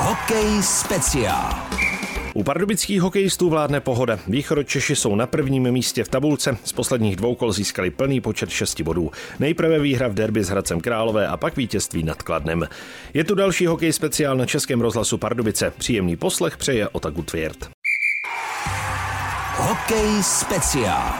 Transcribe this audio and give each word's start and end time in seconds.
Hokej 0.00 0.62
speciál. 0.62 1.54
U 2.34 2.42
pardubických 2.42 3.00
hokejistů 3.00 3.48
vládne 3.48 3.80
pohoda. 3.80 4.18
Východočeši 4.26 4.96
jsou 4.96 5.16
na 5.16 5.26
prvním 5.26 5.72
místě 5.72 6.04
v 6.04 6.08
tabulce. 6.08 6.56
Z 6.64 6.72
posledních 6.72 7.16
dvou 7.16 7.34
kol 7.34 7.52
získali 7.52 7.90
plný 7.90 8.20
počet 8.20 8.50
šesti 8.50 8.82
bodů. 8.82 9.10
Nejprve 9.38 9.78
výhra 9.78 10.08
v 10.08 10.14
derby 10.14 10.44
s 10.44 10.48
Hradcem 10.48 10.80
Králové 10.80 11.28
a 11.28 11.36
pak 11.36 11.56
vítězství 11.56 12.02
nad 12.02 12.22
Kladnem. 12.22 12.68
Je 13.14 13.24
tu 13.24 13.34
další 13.34 13.66
hokej 13.66 13.92
speciál 13.92 14.36
na 14.36 14.46
Českém 14.46 14.80
rozhlasu 14.80 15.18
Pardubice. 15.18 15.72
Příjemný 15.78 16.16
poslech 16.16 16.56
přeje 16.56 16.88
Otaku 16.88 17.22
Tvěrt. 17.22 17.70
Hokej 19.56 20.22
speciál. 20.22 21.12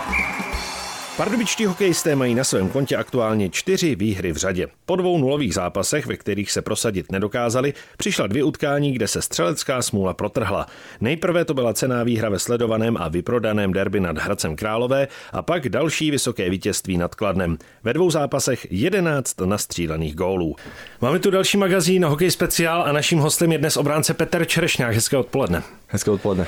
Pardubičtí 1.21 1.67
hokejisté 1.67 2.17
mají 2.17 2.35
na 2.35 2.45
svém 2.45 2.69
kontě 2.69 2.97
aktuálně 2.97 3.51
čtyři 3.51 3.95
výhry 3.95 4.33
v 4.33 4.37
řadě. 4.37 4.67
Po 4.87 4.97
dvou 4.97 5.19
nulových 5.19 5.55
zápasech, 5.55 6.07
ve 6.07 6.17
kterých 6.17 6.53
se 6.53 6.63
prosadit 6.63 7.13
nedokázali, 7.13 7.75
přišla 7.97 8.27
dvě 8.27 8.45
utkání, 8.45 8.93
kde 8.93 9.09
se 9.09 9.23
střelecká 9.23 9.83
smůla 9.83 10.15
protrhla. 10.15 10.67
Nejprve 11.01 11.45
to 11.45 11.55
byla 11.55 11.75
cená 11.75 12.03
výhra 12.03 12.29
ve 12.29 12.39
sledovaném 12.39 12.97
a 12.97 13.09
vyprodaném 13.09 13.73
derby 13.73 14.01
nad 14.01 14.19
Hradcem 14.19 14.57
Králové 14.57 15.09
a 15.33 15.43
pak 15.43 15.69
další 15.69 16.11
vysoké 16.11 16.51
vítězství 16.51 16.97
nad 16.97 17.15
Kladnem. 17.15 17.59
Ve 17.85 17.93
dvou 17.93 18.11
zápasech 18.11 18.67
11 18.71 19.41
nastřílených 19.41 20.15
gólů. 20.15 20.57
Máme 21.01 21.19
tu 21.19 21.31
další 21.31 21.57
magazín 21.57 22.05
Hokej 22.05 22.31
speciál 22.31 22.83
a 22.83 22.93
naším 22.93 23.19
hostem 23.19 23.53
je 23.53 23.59
dnes 23.59 23.77
obránce 23.77 24.15
Petr 24.15 24.45
Čerešňák. 24.45 24.95
Hezké 24.95 25.17
odpoledne. 25.17 25.63
Hezké 25.87 26.11
odpoledne. 26.11 26.47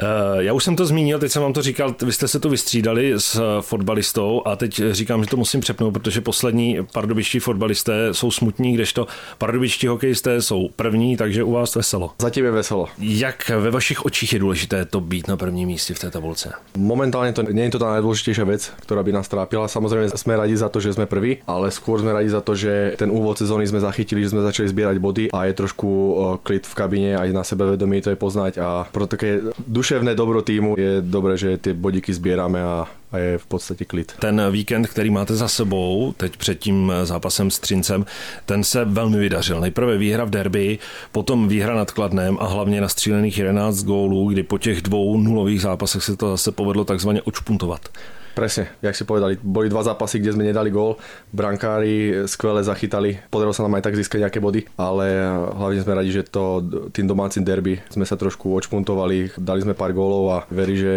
Eh, 0.00 0.06
já 0.38 0.52
už 0.52 0.64
jsem 0.64 0.76
to 0.76 0.86
zmínil, 0.86 1.18
teď 1.18 1.32
jsem 1.32 1.42
vám 1.42 1.52
to 1.52 1.62
říkal, 1.62 1.94
vy 2.04 2.12
jste 2.12 2.28
se 2.28 2.40
tu 2.40 2.48
vystřídali 2.48 3.12
s 3.16 3.36
eh, 3.36 3.62
fotbalistou 3.62 4.42
a 4.44 4.56
teď 4.56 4.82
říkám, 4.90 5.24
že 5.24 5.30
to 5.30 5.36
musím 5.36 5.60
přepnout, 5.60 5.92
protože 5.92 6.20
poslední 6.20 6.78
pardubičtí 6.92 7.38
fotbalisté 7.38 8.14
jsou 8.14 8.30
smutní, 8.30 8.74
kdežto 8.74 9.06
pardubičtí 9.38 9.86
hokejisté 9.86 10.42
jsou 10.42 10.68
první, 10.76 11.16
takže 11.16 11.44
u 11.44 11.52
vás 11.52 11.74
veselo. 11.74 12.10
Zatím 12.18 12.44
je 12.44 12.50
veselo. 12.50 12.88
Jak 12.98 13.48
ve 13.48 13.70
vašich 13.70 14.04
očích 14.04 14.32
je 14.32 14.38
důležité 14.38 14.84
to 14.84 15.00
být 15.00 15.28
na 15.28 15.36
prvním 15.36 15.68
místě 15.68 15.94
v 15.94 15.98
té 15.98 16.10
tabulce? 16.10 16.52
Momentálně 16.76 17.32
to 17.32 17.42
je 17.50 17.70
to 17.70 17.78
ta 17.78 17.96
najdôležitejšia 17.96 18.44
vec, 18.44 18.70
ktorá 18.84 19.00
by 19.00 19.12
nás 19.14 19.26
trápila. 19.30 19.70
Samozrejme 19.70 20.12
sme 20.14 20.36
radi 20.36 20.54
za 20.56 20.68
to, 20.68 20.78
že 20.84 20.92
sme 20.92 21.06
prví, 21.08 21.40
ale 21.48 21.72
skôr 21.72 21.98
sme 22.02 22.12
radi 22.12 22.28
za 22.28 22.44
to, 22.44 22.52
že 22.54 22.94
ten 23.00 23.08
úvod 23.08 23.38
sezóny 23.40 23.64
sme 23.64 23.80
zachytili, 23.80 24.20
že 24.20 24.36
sme 24.36 24.44
začali 24.44 24.68
zbierať 24.68 24.96
body 25.00 25.24
a 25.32 25.48
je 25.48 25.54
trošku 25.56 25.88
eh, 25.88 26.14
klid 26.44 26.64
v 26.66 26.74
kabine, 26.74 27.10
aj 27.16 27.28
na 27.32 27.42
sebevedomí 27.42 28.04
to 28.04 28.12
je 28.12 28.18
poznať 28.20 28.52
a 28.60 28.84
pro 28.90 29.08
také 29.08 29.40
duševné 29.84 30.14
dobro 30.14 30.42
týmu 30.42 30.74
je 30.78 30.96
dobré, 31.00 31.36
že 31.36 31.58
ty 31.58 31.72
bodíky 31.72 32.12
sbíráme 32.14 32.62
a, 32.62 32.86
a 33.12 33.18
je 33.18 33.38
v 33.38 33.46
podstatě 33.46 33.84
klid. 33.84 34.12
Ten 34.18 34.42
víkend, 34.50 34.86
který 34.86 35.10
máte 35.10 35.36
za 35.36 35.48
sebou, 35.48 36.14
teď 36.16 36.36
před 36.36 36.58
tím 36.58 36.92
zápasem 37.04 37.50
s 37.50 37.58
Trincem, 37.58 38.06
ten 38.46 38.64
se 38.64 38.84
velmi 38.84 39.18
vydařil. 39.18 39.60
Nejprve 39.60 39.98
výhra 39.98 40.24
v 40.24 40.30
derby, 40.30 40.78
potom 41.12 41.48
výhra 41.48 41.74
nad 41.74 41.90
Kladnem 41.90 42.38
a 42.40 42.46
hlavně 42.46 42.80
na 42.80 42.88
střílených 42.88 43.38
11 43.38 43.82
gólů, 43.82 44.28
kdy 44.28 44.42
po 44.42 44.58
těch 44.58 44.82
dvou 44.82 45.20
nulových 45.20 45.60
zápasech 45.60 46.02
se 46.02 46.16
to 46.16 46.30
zase 46.30 46.52
povedlo 46.52 46.84
takzvaně 46.84 47.22
očpuntovat. 47.22 47.88
Presne, 48.34 48.74
jak 48.82 48.98
si 48.98 49.06
povedali, 49.06 49.38
boli 49.38 49.70
dva 49.70 49.86
zápasy, 49.86 50.18
kde 50.18 50.34
sme 50.34 50.42
nedali 50.42 50.74
gól, 50.74 50.98
brankári 51.30 52.26
skvele 52.26 52.66
zachytali, 52.66 53.22
podarilo 53.30 53.54
sa 53.54 53.62
nám 53.62 53.78
aj 53.78 53.86
tak 53.86 53.94
získať 53.94 54.26
nejaké 54.26 54.42
body, 54.42 54.66
ale 54.74 55.22
hlavne 55.54 55.80
sme 55.86 55.94
radi, 55.94 56.10
že 56.10 56.26
to 56.26 56.58
tým 56.90 57.06
domácim 57.06 57.46
derby 57.46 57.78
sme 57.94 58.02
sa 58.02 58.18
trošku 58.18 58.50
očpuntovali, 58.58 59.38
dali 59.38 59.60
sme 59.62 59.78
pár 59.78 59.94
gólov 59.94 60.24
a 60.34 60.38
verí, 60.50 60.74
že 60.74 60.92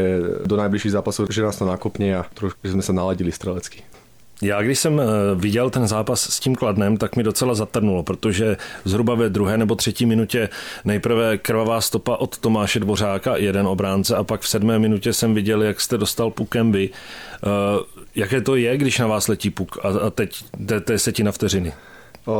do 0.50 0.58
najbližších 0.58 0.98
zápasov, 0.98 1.30
že 1.30 1.46
nás 1.46 1.62
to 1.62 1.70
nakopne 1.70 2.26
a 2.26 2.26
trošku 2.34 2.58
sme 2.66 2.82
sa 2.82 2.90
naladili 2.90 3.30
strelecky. 3.30 3.86
Já 4.42 4.62
když 4.62 4.80
jsem 4.80 5.00
eh, 5.00 5.06
viděl 5.36 5.70
ten 5.70 5.88
zápas 5.88 6.22
s 6.22 6.40
tím 6.40 6.56
Kladnem, 6.56 6.98
tak 6.98 7.16
mi 7.16 7.24
docela 7.24 7.56
zatrnulo, 7.56 8.04
protože 8.04 8.58
zhruba 8.86 9.16
ve 9.16 9.30
druhé 9.30 9.58
nebo 9.58 9.76
třetí 9.76 10.06
minutě 10.06 10.50
nejprve 10.86 11.38
krvavá 11.38 11.82
stopa 11.82 12.16
od 12.16 12.38
Tomáše 12.38 12.80
Dvořáka, 12.80 13.38
jeden 13.38 13.68
obránce, 13.68 14.16
a 14.16 14.24
pak 14.24 14.42
v 14.42 14.48
sedmé 14.48 14.80
minutě 14.80 15.14
jsem 15.14 15.34
viděl, 15.34 15.64
jak 15.64 15.82
jste 15.82 15.98
dostal 15.98 16.32
pukem 16.32 16.72
vy. 16.72 16.90
Eh, 16.90 17.48
jaké 18.16 18.42
to 18.42 18.56
je, 18.56 18.78
když 18.78 19.00
na 19.00 19.08
vás 19.08 19.28
letí 19.28 19.50
puk 19.50 19.78
a 19.84 20.10
teď 20.10 20.44
jdete 20.58 21.00
setina 21.00 21.32
vteřiny? 21.32 21.74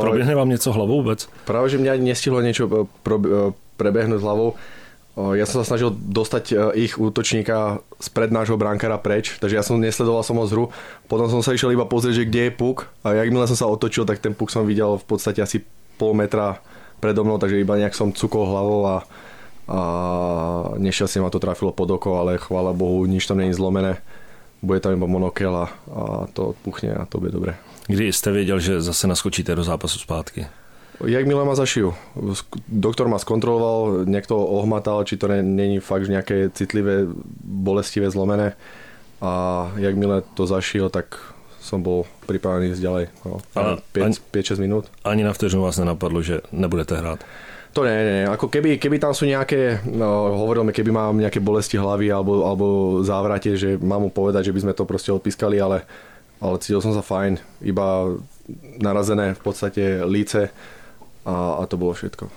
Proběhne 0.00 0.34
vám 0.34 0.48
něco 0.48 0.72
hlavou 0.72 0.96
vůbec? 0.96 1.28
Právě, 1.44 1.70
že 1.70 1.78
mě 1.78 1.90
ani 1.90 2.08
nestihlo 2.08 2.40
něco 2.40 2.88
eh, 3.10 3.52
prebehnúť 3.76 4.22
hlavou. 4.22 4.54
Ja 5.18 5.50
som 5.50 5.64
sa 5.64 5.74
snažil 5.74 5.90
dostať 5.90 6.44
e, 6.52 6.54
ich 6.86 6.94
útočníka 6.94 7.82
spred 7.98 8.30
nášho 8.30 8.54
brankára 8.54 9.00
preč, 9.02 9.34
takže 9.42 9.58
ja 9.58 9.64
som 9.66 9.82
nesledoval 9.82 10.22
som 10.22 10.38
z 10.46 10.54
hru. 10.54 10.70
Potom 11.10 11.26
som 11.26 11.42
sa 11.42 11.50
išiel 11.50 11.74
iba 11.74 11.88
pozrieť, 11.88 12.22
že 12.22 12.28
kde 12.30 12.42
je 12.46 12.52
puk 12.54 12.86
a 13.02 13.18
jakmile 13.18 13.50
som 13.50 13.58
sa 13.58 13.66
otočil, 13.66 14.06
tak 14.06 14.22
ten 14.22 14.36
puk 14.36 14.52
som 14.52 14.62
videl 14.62 14.94
v 14.94 15.04
podstate 15.08 15.42
asi 15.42 15.66
pol 15.98 16.14
metra 16.14 16.62
predo 17.02 17.26
mnou, 17.26 17.38
takže 17.42 17.58
iba 17.58 17.74
nejak 17.74 17.98
som 17.98 18.14
cukol 18.14 18.46
hlavou 18.46 18.80
a, 18.86 18.96
a 19.66 19.80
nešťastne 20.78 21.26
ma 21.26 21.30
to 21.34 21.42
trafilo 21.42 21.74
pod 21.74 21.90
oko, 21.90 22.22
ale 22.22 22.38
chvála 22.38 22.70
Bohu, 22.70 23.02
nič 23.06 23.26
tam 23.26 23.42
není 23.42 23.50
zlomené. 23.50 23.98
Bude 24.62 24.82
tam 24.82 24.94
iba 24.94 25.06
monokel 25.06 25.54
a, 25.54 25.66
a 25.94 26.02
to 26.34 26.54
odpuchne 26.54 26.94
a 26.94 27.06
to 27.06 27.18
bude 27.18 27.30
dobré. 27.30 27.54
Kdy 27.86 28.12
jste 28.12 28.32
věděl, 28.32 28.58
že 28.60 28.80
zase 28.80 29.06
naskočíte 29.06 29.54
do 29.54 29.64
zápasu 29.64 29.98
zpátky? 29.98 30.46
Jak 30.98 31.26
milé 31.30 31.46
ma 31.46 31.54
zašijú. 31.54 31.94
Doktor 32.66 33.06
ma 33.06 33.22
skontroloval, 33.22 34.02
niekto 34.02 34.34
ohmatal, 34.34 35.06
či 35.06 35.14
to 35.14 35.30
není 35.30 35.78
fakt 35.78 36.10
nejaké 36.10 36.50
citlivé, 36.50 37.06
bolestivé, 37.44 38.10
zlomené. 38.10 38.58
A 39.22 39.66
jak 39.78 39.94
milé 39.94 40.26
to 40.34 40.46
zašiel, 40.46 40.90
tak 40.90 41.14
som 41.62 41.82
bol 41.86 42.06
pripravený 42.26 42.74
ísť 42.74 42.82
ďalej. 42.82 43.04
No, 43.22 43.38
5-6 43.94 44.58
minút. 44.58 44.90
Ani 45.06 45.22
na 45.22 45.30
vteřinu 45.30 45.62
vás 45.62 45.78
nenapadlo, 45.78 46.22
že 46.22 46.42
nebudete 46.50 46.98
hrát? 46.98 47.22
To 47.76 47.84
nie, 47.84 47.94
nie. 47.94 48.24
Ako 48.26 48.48
keby, 48.48 48.80
keby 48.80 48.96
tam 48.98 49.12
sú 49.14 49.28
nejaké, 49.28 49.84
no, 49.84 50.34
hovoril 50.34 50.64
mi, 50.64 50.72
keby 50.72 50.90
mám 50.90 51.14
nejaké 51.20 51.38
bolesti 51.38 51.76
hlavy 51.76 52.10
alebo, 52.10 52.42
alebo 52.42 52.66
závrate, 53.04 53.54
že 53.54 53.76
mám 53.78 54.08
mu 54.08 54.10
povedať, 54.10 54.50
že 54.50 54.54
by 54.56 54.60
sme 54.66 54.74
to 54.74 54.88
proste 54.88 55.12
odpískali, 55.12 55.60
ale, 55.60 55.84
ale 56.40 56.58
cítil 56.58 56.82
som 56.82 56.96
sa 56.96 57.04
fajn. 57.04 57.38
Iba 57.62 58.18
narazené 58.80 59.36
v 59.36 59.42
podstate 59.44 60.00
líce 60.08 60.48
a, 61.28 61.60
a 61.60 61.66
to 61.68 61.76
bylo 61.76 61.92
všetko. 61.92 62.28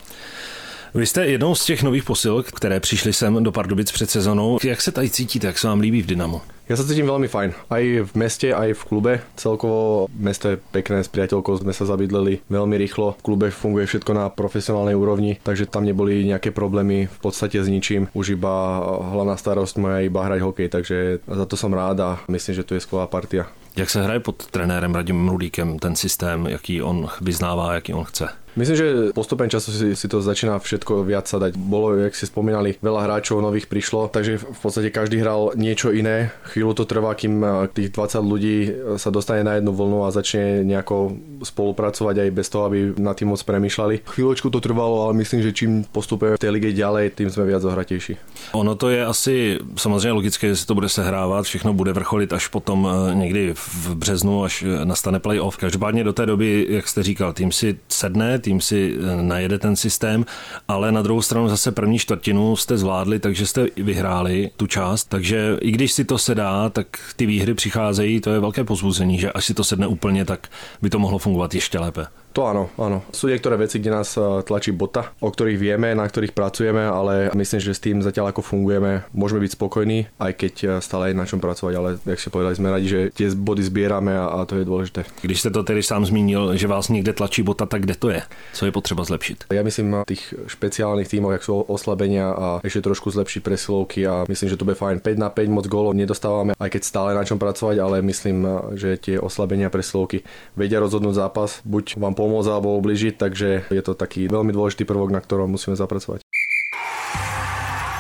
Vy 0.94 1.06
jste 1.06 1.26
jednou 1.26 1.56
z 1.56 1.66
těch 1.66 1.84
nových 1.84 2.04
posil, 2.04 2.44
které 2.44 2.80
přišly 2.80 3.14
sem 3.14 3.44
do 3.44 3.52
Pardubic 3.52 3.92
před 3.92 4.10
sezonou. 4.10 4.60
Jak 4.64 4.82
se 4.82 4.92
tady 4.92 5.10
cítíte, 5.10 5.48
jak 5.48 5.60
se 5.60 5.68
vám 5.68 5.80
líbí 5.80 6.02
v 6.02 6.06
Dynamo? 6.06 6.42
Ja 6.72 6.80
sa 6.80 6.88
cítim 6.88 7.04
veľmi 7.04 7.28
fajn. 7.28 7.52
Aj 7.68 7.84
v 7.84 8.12
meste, 8.16 8.48
aj 8.56 8.72
v 8.80 8.86
klube. 8.88 9.14
Celkovo 9.36 10.08
mesto 10.16 10.56
je 10.56 10.62
pekné, 10.72 11.04
s 11.04 11.12
priateľkou 11.12 11.60
sme 11.60 11.76
sa 11.76 11.84
zabydleli 11.84 12.48
veľmi 12.48 12.80
rýchlo. 12.80 13.20
V 13.20 13.26
klube 13.28 13.52
funguje 13.52 13.84
všetko 13.92 14.12
na 14.16 14.32
profesionálnej 14.32 14.96
úrovni, 14.96 15.36
takže 15.44 15.68
tam 15.68 15.84
neboli 15.84 16.24
nejaké 16.24 16.56
problémy 16.56 17.12
v 17.12 17.20
podstate 17.20 17.60
s 17.60 17.68
ničím. 17.68 18.08
Už 18.16 18.40
iba 18.40 18.80
hlavná 19.04 19.36
starosť 19.36 19.84
moja 19.84 20.00
iba 20.00 20.24
hrať 20.24 20.40
hokej, 20.40 20.68
takže 20.72 20.98
za 21.28 21.44
to 21.44 21.60
som 21.60 21.76
rád 21.76 21.98
a 22.00 22.10
myslím, 22.32 22.54
že 22.56 22.64
to 22.64 22.80
je 22.80 22.84
skvelá 22.88 23.04
partia. 23.12 23.52
Jak 23.76 23.90
se 23.90 24.04
hraje 24.04 24.20
pod 24.20 24.48
trenérem 24.48 24.96
Radim 24.96 25.16
Mrudíkem 25.16 25.80
ten 25.80 25.96
systém, 25.96 26.48
jaký 26.48 26.82
on 26.82 27.08
vyznává, 27.22 27.74
jaký 27.74 27.94
on 27.94 28.04
chce? 28.04 28.28
Myslím, 28.56 28.76
že 28.76 28.88
postupem 29.16 29.50
času 29.50 29.72
si, 29.72 29.96
si 29.96 30.08
to 30.12 30.20
začína 30.20 30.60
všetko 30.60 31.08
viac 31.08 31.24
sa 31.24 31.40
dať. 31.40 31.56
Bolo, 31.56 31.96
jak 31.96 32.12
si 32.12 32.28
spomínali, 32.28 32.76
veľa 32.84 33.08
hráčov 33.08 33.40
nových 33.40 33.72
prišlo, 33.72 34.12
takže 34.12 34.44
v 34.44 34.60
podstate 34.60 34.92
každý 34.92 35.24
hral 35.24 35.56
niečo 35.56 35.96
iné. 35.96 36.36
Chvíľu 36.52 36.76
to 36.76 36.84
trvá, 36.84 37.16
kým 37.16 37.40
eh, 37.40 37.72
tých 37.72 37.96
20 37.96 38.20
ľudí 38.28 38.58
eh, 38.68 38.72
sa 39.00 39.08
dostane 39.08 39.48
na 39.48 39.56
jednu 39.56 39.72
vlnu 39.72 40.04
a 40.04 40.12
začne 40.12 40.68
nejako 40.68 41.16
spolupracovať 41.48 42.28
aj 42.28 42.30
bez 42.36 42.48
toho, 42.52 42.68
aby 42.68 42.92
na 43.00 43.16
tým 43.16 43.32
moc 43.32 43.40
premýšľali. 43.40 44.04
Chvíľočku 44.04 44.52
to 44.52 44.60
trvalo, 44.60 45.08
ale 45.08 45.24
myslím, 45.24 45.48
že 45.48 45.56
čím 45.56 45.88
postupujeme 45.88 46.36
v 46.36 46.44
tej 46.44 46.52
lige 46.52 46.76
ďalej, 46.76 47.16
tým 47.16 47.32
sme 47.32 47.48
viac 47.48 47.64
zohratejší. 47.64 48.20
Ono 48.52 48.76
to 48.76 48.92
je 48.92 49.06
asi 49.06 49.36
samozřejmě 49.80 50.12
logické, 50.12 50.48
že 50.48 50.56
se 50.56 50.66
to 50.68 50.76
bude 50.76 50.90
sehrávat, 50.90 51.46
všechno 51.46 51.74
bude 51.74 51.94
vrcholit 51.94 52.34
až 52.34 52.48
potom 52.52 52.84
eh, 52.84 53.16
někdy 53.16 53.54
v 53.56 53.96
březnu, 53.96 54.44
až 54.44 54.64
nastane 54.84 55.20
playoff. 55.20 55.58
Každopádně 55.58 56.04
do 56.04 56.14
té 56.14 56.26
doby, 56.26 56.68
jak 56.70 56.88
jste 56.88 57.04
říkal, 57.04 57.34
tým 57.34 57.52
si 57.52 57.80
sedne, 57.88 58.41
tým 58.42 58.62
si 58.62 58.96
eh, 58.96 59.22
najede 59.22 59.60
ten 59.60 59.76
systém, 59.76 60.26
ale 60.68 60.92
na 60.92 61.02
druhou 61.02 61.22
stranu 61.22 61.50
zase 61.50 61.72
první 61.72 62.00
čtvrtinu 62.00 62.56
jste 62.56 62.78
zvládli, 62.78 63.20
takže 63.20 63.46
jste 63.46 63.68
vyhráli 63.78 64.52
tu 64.58 64.68
část, 64.68 65.06
takže 65.06 65.58
i 65.62 65.72
když 65.72 65.92
si 65.92 66.06
to 66.06 66.18
sedá, 66.18 66.70
tak 66.70 66.88
ty 67.16 67.26
výhry 67.26 67.54
přicházejí, 67.54 68.22
to 68.22 68.30
je 68.30 68.40
velké 68.40 68.64
pozbuzení, 68.64 69.20
že 69.20 69.32
až 69.32 69.46
si 69.46 69.54
to 69.54 69.64
sedne 69.64 69.88
úplně, 69.88 70.26
tak 70.26 70.48
by 70.82 70.90
to 70.90 71.00
mohlo 71.00 71.18
fungovat 71.18 71.56
ještě 71.56 71.80
lépe. 71.80 72.21
To 72.32 72.48
áno, 72.48 72.72
áno. 72.80 73.04
Sú 73.12 73.28
niektoré 73.28 73.60
veci, 73.60 73.84
kde 73.84 73.92
nás 73.92 74.16
eh, 74.16 74.24
tlačí 74.48 74.72
bota, 74.72 75.12
o 75.20 75.28
ktorých 75.28 75.60
vieme, 75.60 75.92
na 75.92 76.08
ktorých 76.08 76.32
pracujeme, 76.32 76.88
ale 76.88 77.28
myslím, 77.36 77.60
že 77.60 77.76
s 77.76 77.84
tým 77.84 78.00
zatiaľ 78.00 78.32
ako 78.32 78.42
fungujeme, 78.42 79.04
môžeme 79.12 79.44
byť 79.44 79.52
spokojní, 79.60 80.08
aj 80.16 80.32
keď 80.40 80.54
eh, 80.64 80.70
stále 80.80 81.12
je 81.12 81.20
na 81.20 81.28
čom 81.28 81.44
pracovať, 81.44 81.74
ale 81.76 81.90
jak 82.00 82.20
si 82.20 82.32
povedali, 82.32 82.56
sme 82.56 82.72
radi, 82.72 82.88
že 82.88 83.00
tie 83.12 83.28
body 83.36 83.64
zbierame 83.68 84.16
a, 84.16 84.32
a 84.32 84.48
to 84.48 84.64
je 84.64 84.64
dôležité. 84.64 85.04
Když 85.28 85.40
ste 85.44 85.52
to 85.52 85.68
tedy 85.68 85.84
sám 85.84 86.08
zmínil, 86.08 86.56
že 86.56 86.72
vás 86.72 86.88
niekde 86.88 87.12
tlačí 87.12 87.44
bota, 87.44 87.68
tak 87.68 87.84
kde 87.84 88.00
to 88.00 88.08
je? 88.16 88.24
Co 88.56 88.64
je 88.64 88.72
potřeba 88.72 89.04
zlepšiť? 89.04 89.52
Ja 89.52 89.64
myslím 89.68 89.92
na 89.92 90.02
tých 90.08 90.32
špeciálnych 90.48 91.12
tímoch, 91.12 91.36
jak 91.36 91.44
sú 91.44 91.68
oslabenia 91.68 92.32
a 92.32 92.48
ešte 92.64 92.88
trošku 92.88 93.12
zlepšiť 93.12 93.42
presilovky 93.44 94.08
a 94.08 94.24
myslím, 94.32 94.48
že 94.48 94.56
to 94.56 94.64
bude 94.64 94.80
fajn. 94.80 95.04
5 95.04 95.20
na 95.20 95.28
5 95.28 95.52
moc 95.52 95.66
gólov 95.68 96.00
nedostávame, 96.00 96.56
aj 96.56 96.70
keď 96.72 96.82
stále 96.88 97.10
na 97.12 97.28
čom 97.28 97.36
pracovať, 97.36 97.76
ale 97.84 98.00
myslím, 98.00 98.48
že 98.80 98.96
tie 98.96 99.20
oslabenia 99.20 99.68
presilovky 99.68 100.24
vedia 100.56 100.80
rozhodnúť 100.80 101.20
zápas. 101.20 101.60
Buď 101.68 102.00
vám 102.00 102.16
pomôcť 102.22 102.54
alebo 102.54 102.78
obližiť, 102.78 103.18
takže 103.18 103.66
je 103.74 103.82
to 103.82 103.98
taký 103.98 104.30
veľmi 104.30 104.54
dôležitý 104.54 104.86
prvok, 104.86 105.10
na 105.10 105.18
ktorom 105.18 105.50
musíme 105.50 105.74
zapracovať. 105.74 106.22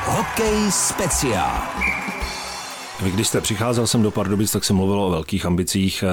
Hokej 0.06 0.70
speciál. 0.70 1.58
Vy 3.04 3.12
když 3.12 3.28
jste 3.28 3.42
přicházel 3.42 3.88
sem 3.88 4.04
do 4.04 4.12
Pardubic, 4.12 4.52
tak 4.52 4.64
se 4.64 4.74
mluvilo 4.74 5.08
o 5.08 5.12
velkých 5.12 5.46
ambicích. 5.46 6.04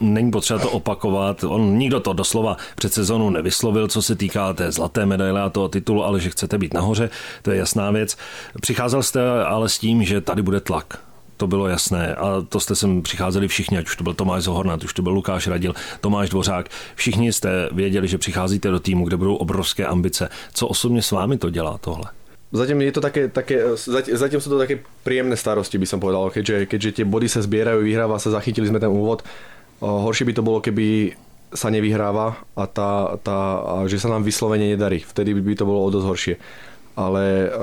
Není 0.00 0.30
potřeba 0.30 0.58
to 0.58 0.70
opakovat. 0.70 1.44
On 1.44 1.78
nikdo 1.78 2.00
to 2.00 2.12
doslova 2.12 2.56
před 2.74 2.94
sezonu 2.94 3.30
nevyslovil, 3.30 3.88
co 3.88 4.02
se 4.02 4.16
týká 4.16 4.52
té 4.52 4.72
zlaté 4.72 5.06
medaile 5.06 5.42
a 5.42 5.50
toho 5.50 5.68
titulu, 5.68 6.04
ale 6.04 6.20
že 6.20 6.30
chcete 6.30 6.58
být 6.58 6.74
nahoře, 6.74 7.10
to 7.42 7.50
je 7.50 7.58
jasná 7.58 7.90
věc. 7.90 8.16
Přicházel 8.60 9.02
jste 9.02 9.44
ale 9.44 9.68
s 9.68 9.78
tím, 9.78 10.02
že 10.02 10.20
tady 10.20 10.42
bude 10.42 10.60
tlak 10.60 10.98
to 11.38 11.46
bylo 11.46 11.70
jasné. 11.70 12.14
A 12.14 12.42
to 12.48 12.60
jste 12.60 12.74
sem 12.74 13.02
přicházeli 13.02 13.48
všichni, 13.48 13.78
ať 13.78 13.86
už 13.86 13.96
to 13.96 14.04
byl 14.04 14.14
Tomáš 14.14 14.42
Zohorna, 14.42 14.74
ať 14.74 14.84
už 14.84 14.92
to 14.92 15.02
byl 15.02 15.12
Lukáš 15.12 15.46
Radil, 15.46 15.74
Tomáš 16.00 16.28
Dvořák. 16.28 16.68
Všichni 16.94 17.32
jste 17.32 17.68
věděli, 17.72 18.08
že 18.08 18.18
přicházíte 18.18 18.70
do 18.70 18.80
týmu, 18.80 19.06
kde 19.06 19.16
budou 19.16 19.34
obrovské 19.36 19.86
ambice. 19.86 20.28
Co 20.54 20.68
osobně 20.68 21.02
s 21.02 21.10
vámi 21.10 21.38
to 21.38 21.50
dělá 21.50 21.78
tohle? 21.78 22.04
Zatím 22.52 22.80
je 22.80 22.92
to 22.92 23.00
také, 23.00 23.28
také 23.28 23.60
zatím 24.16 24.40
sú 24.40 24.48
to 24.48 24.56
také 24.56 24.80
príjemné 25.04 25.36
starosti, 25.36 25.76
by 25.76 25.84
som 25.84 26.00
povedal, 26.00 26.32
keďže, 26.32 26.64
keďže 26.64 26.90
tie 26.96 27.04
body 27.04 27.28
sa 27.28 27.44
zbierajú, 27.44 27.84
vyhráva 27.84 28.16
sa, 28.16 28.32
zachytili 28.32 28.64
sme 28.64 28.80
ten 28.80 28.88
úvod. 28.88 29.20
Horšie 29.84 30.24
by 30.24 30.32
to 30.32 30.40
bolo, 30.40 30.64
keby 30.64 31.12
sa 31.52 31.68
nevyhráva 31.68 32.40
a, 32.56 32.64
tá, 32.64 33.20
tá, 33.20 33.38
a 33.60 33.74
že 33.84 34.00
sa 34.00 34.08
nám 34.08 34.24
vyslovene 34.24 34.64
nedarí. 34.64 35.04
Vtedy 35.04 35.36
by 35.36 35.60
to 35.60 35.68
bolo 35.68 35.84
o 35.84 35.92
dosť 35.92 36.08
horšie. 36.08 36.34
Ale 36.98 37.54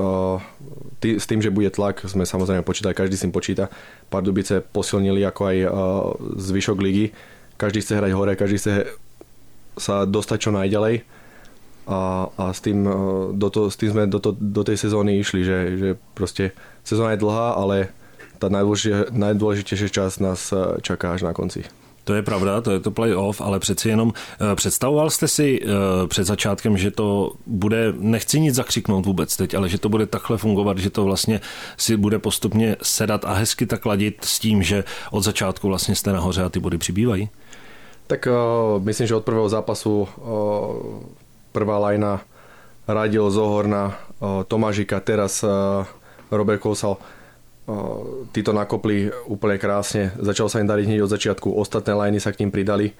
tý, 1.04 1.20
s 1.20 1.28
tým, 1.28 1.44
že 1.44 1.52
bude 1.52 1.68
tlak, 1.68 2.08
sme 2.08 2.24
samozrejme 2.24 2.64
počítali, 2.64 2.96
každý 2.96 3.20
si 3.20 3.28
počíta. 3.28 3.68
Pardubice 4.08 4.64
posilnili 4.64 5.28
ako 5.28 5.42
aj 5.52 5.58
zvyšok 6.40 6.78
ligy. 6.80 7.12
Každý 7.60 7.84
chce 7.84 8.00
hrať 8.00 8.12
hore, 8.16 8.40
každý 8.40 8.56
chce 8.56 8.74
sa 9.76 10.08
dostať 10.08 10.38
čo 10.40 10.52
najďalej 10.56 11.04
a, 11.86 12.34
a 12.34 12.46
s, 12.50 12.60
tým, 12.66 12.82
do 13.38 13.48
to, 13.54 13.70
s 13.70 13.78
tým 13.78 13.94
sme 13.94 14.04
do, 14.10 14.18
to, 14.18 14.34
do 14.34 14.66
tej 14.66 14.78
sezóny 14.82 15.22
išli, 15.22 15.46
že, 15.46 15.58
že 15.78 15.90
proste 16.18 16.52
sezóna 16.82 17.14
je 17.14 17.22
dlhá, 17.22 17.54
ale 17.62 17.94
tá 18.42 18.50
najdôležitejšia 18.50 19.90
časť 19.94 20.16
nás 20.20 20.50
e, 20.52 20.82
čaká 20.82 21.14
až 21.14 21.30
na 21.30 21.32
konci. 21.32 21.64
To 22.06 22.13
je 22.13 22.22
pravda, 22.22 22.62
to 22.62 22.72
je 22.72 22.80
to 22.80 22.92
playoff, 22.92 23.42
ale 23.42 23.60
přeci 23.60 23.90
jenom 23.90 24.13
e, 24.52 24.56
představoval 24.56 25.10
jste 25.10 25.28
si 25.28 25.60
před 26.07 26.24
začátkem, 26.24 26.78
že 26.78 26.92
to 26.92 27.31
bude, 27.46 27.94
nechci 27.98 28.40
nic 28.40 28.56
zakřiknout 28.56 29.06
vůbec 29.06 29.38
teď, 29.38 29.54
ale 29.54 29.69
že 29.69 29.78
to 29.78 29.90
bude 29.90 30.06
takhle 30.06 30.38
fungovat, 30.38 30.78
že 30.78 30.90
to 30.90 31.04
vlastně 31.04 31.42
si 31.78 31.98
bude 31.98 32.19
postupně 32.19 32.75
sedat 32.81 33.25
a 33.25 33.34
hezky 33.34 33.66
tak 33.66 33.86
ladit 33.86 34.25
s 34.25 34.40
tím, 34.40 34.63
že 34.63 34.84
od 35.12 35.24
začátku 35.24 35.68
vlastně 35.68 35.96
jste 35.96 36.13
nahoře 36.13 36.44
a 36.44 36.50
ty 36.50 36.60
body 36.60 36.78
přibývají? 36.78 37.30
Tak 38.08 38.28
uh, 38.28 38.84
myslím, 38.84 39.08
že 39.08 39.16
od 39.16 39.25
prvého 39.25 39.50
zápasu 39.50 40.08
uh, 40.18 40.28
prvá 41.51 41.78
lajna 41.78 42.22
Radil 42.88 43.31
Zohorna, 43.31 43.98
Tomážika, 44.48 45.00
teraz 45.00 45.46
Robert 46.31 46.60
Kousal. 46.60 46.98
Títo 48.30 48.54
nakopli 48.54 49.10
úplne 49.26 49.58
krásne. 49.58 50.14
Začal 50.22 50.48
sa 50.54 50.62
im 50.62 50.70
dariť 50.70 50.86
hneď 50.86 51.02
od 51.02 51.14
začiatku. 51.14 51.50
Ostatné 51.50 51.98
lajny 51.98 52.22
sa 52.22 52.30
k 52.30 52.46
ním 52.46 52.54
pridali. 52.54 52.94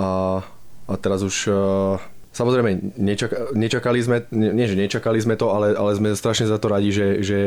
A, 0.00 0.40
a 0.88 0.92
teraz 0.96 1.20
už 1.20 1.52
Samozrejme, 2.32 2.96
nečak, 2.96 3.52
nečakali 3.52 4.00
sme, 4.00 4.24
nie 4.32 4.64
že 4.64 4.72
nečakali 4.72 5.20
sme 5.20 5.36
to, 5.36 5.52
ale, 5.52 5.76
ale 5.76 5.92
sme 5.92 6.16
strašne 6.16 6.48
za 6.48 6.56
to 6.56 6.72
radi, 6.72 6.88
že, 6.88 7.20
že 7.20 7.38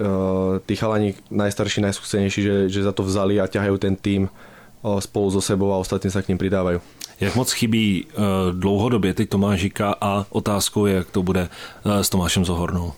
uh, 0.00 0.56
tí 0.64 0.80
chalani 0.80 1.12
najstarší, 1.28 1.84
najskúsenejší, 1.84 2.40
že, 2.40 2.56
že 2.72 2.88
za 2.88 2.96
to 2.96 3.04
vzali 3.04 3.36
a 3.36 3.44
ťahajú 3.44 3.76
ten 3.76 3.92
tým 4.00 4.32
uh, 4.32 4.96
spolu 4.96 5.28
so 5.28 5.44
sebou 5.44 5.76
a 5.76 5.80
ostatní 5.84 6.08
sa 6.08 6.24
k 6.24 6.32
ním 6.32 6.40
pridávajú. 6.40 6.80
Jak 7.20 7.36
moc 7.36 7.52
chybí 7.52 8.08
uh, 8.08 8.56
dlouhodobě 8.56 9.12
teď 9.14 9.28
Tomášika 9.28 10.00
a 10.00 10.24
otázkou 10.32 10.86
je, 10.88 10.94
jak 11.04 11.10
to 11.10 11.20
bude 11.22 11.48
s 11.84 12.08
Tomášem 12.08 12.48
Zohornou? 12.48 12.96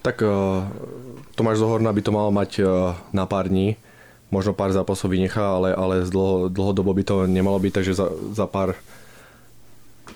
Tak 0.00 0.24
uh, 0.24 0.64
Tomáš 1.36 1.60
Zohorna 1.60 1.92
by 1.92 2.00
to 2.00 2.12
mal 2.12 2.28
mať 2.32 2.50
uh, 2.64 2.96
na 3.12 3.28
pár 3.28 3.52
dní. 3.52 3.76
Možno 4.30 4.56
pár 4.56 4.72
zápasov 4.72 5.10
vynechá, 5.10 5.42
ale, 5.42 5.74
ale 5.74 6.06
dlho, 6.06 6.46
dlhodobo 6.48 6.94
by 6.94 7.02
to 7.02 7.16
nemalo 7.26 7.58
byť, 7.58 7.72
takže 7.74 7.92
za, 7.98 8.06
za 8.30 8.46
pár 8.46 8.78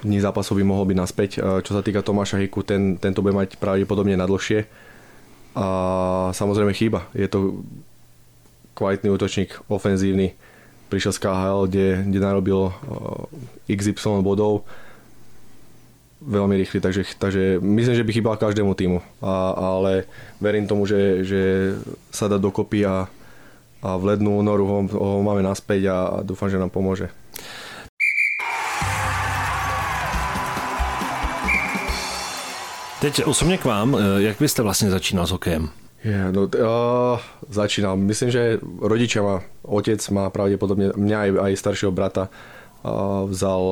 dní 0.06 0.22
zápasov 0.22 0.54
by 0.56 0.64
mohol 0.64 0.88
byť 0.88 0.96
naspäť. 0.96 1.30
Uh, 1.36 1.60
čo 1.60 1.76
sa 1.76 1.84
týka 1.84 2.00
Tomáša 2.00 2.40
Hiku, 2.40 2.64
ten, 2.64 2.96
ten 2.96 3.12
to 3.12 3.20
bude 3.20 3.36
mať 3.36 3.60
pravdepodobne 3.60 4.16
na 4.16 4.24
dlhšie. 4.24 4.64
A 5.54 5.66
samozrejme 6.34 6.74
chýba. 6.74 7.06
Je 7.14 7.30
to 7.30 7.62
kvalitný 8.74 9.14
útočník, 9.14 9.54
ofenzívny, 9.70 10.34
prišiel 10.90 11.14
z 11.14 11.22
KHL, 11.22 11.60
kde, 11.70 11.86
kde 12.10 12.18
narobil 12.18 12.74
XY 13.70 14.22
bodov 14.26 14.66
veľmi 16.24 16.56
rýchly, 16.56 16.80
takže, 16.80 17.04
takže 17.20 17.60
myslím, 17.60 17.94
že 17.94 18.04
by 18.04 18.12
chýbal 18.12 18.36
každému 18.36 18.74
týmu, 18.74 18.98
a, 19.20 19.52
ale 19.52 20.08
verím 20.40 20.66
tomu, 20.66 20.88
že, 20.88 21.24
že 21.24 21.42
sa 22.10 22.28
dá 22.28 22.40
dokopy 22.40 22.88
a, 22.88 23.06
a 23.84 23.88
v 24.00 24.04
lednú 24.04 24.40
noru 24.40 24.64
ho, 24.64 24.78
ho 24.88 25.22
máme 25.22 25.44
naspäť 25.44 25.92
a, 25.92 25.96
dúfam, 26.24 26.48
že 26.48 26.58
nám 26.58 26.72
pomôže. 26.72 27.12
Teď 33.04 33.24
osobně 33.24 33.58
k 33.58 33.64
vám, 33.64 33.96
eh, 33.96 34.22
jak 34.22 34.40
vy 34.40 34.48
jste 34.48 34.62
vlastně 34.62 34.90
začínal 34.90 35.26
s 35.26 35.30
hokejem? 35.30 35.68
Yeah, 36.04 36.32
no, 36.32 36.42
uh, 36.42 37.18
začínal. 37.48 37.96
Myslím, 37.96 38.30
že 38.30 38.60
rodičia 38.80 39.24
ma, 39.24 39.40
otec 39.64 40.04
má 40.12 40.28
pravdepodobne 40.28 40.92
mňa 40.92 41.18
aj, 41.20 41.30
aj 41.48 41.52
staršieho 41.56 41.92
brata 41.96 42.28
vzal 43.26 43.62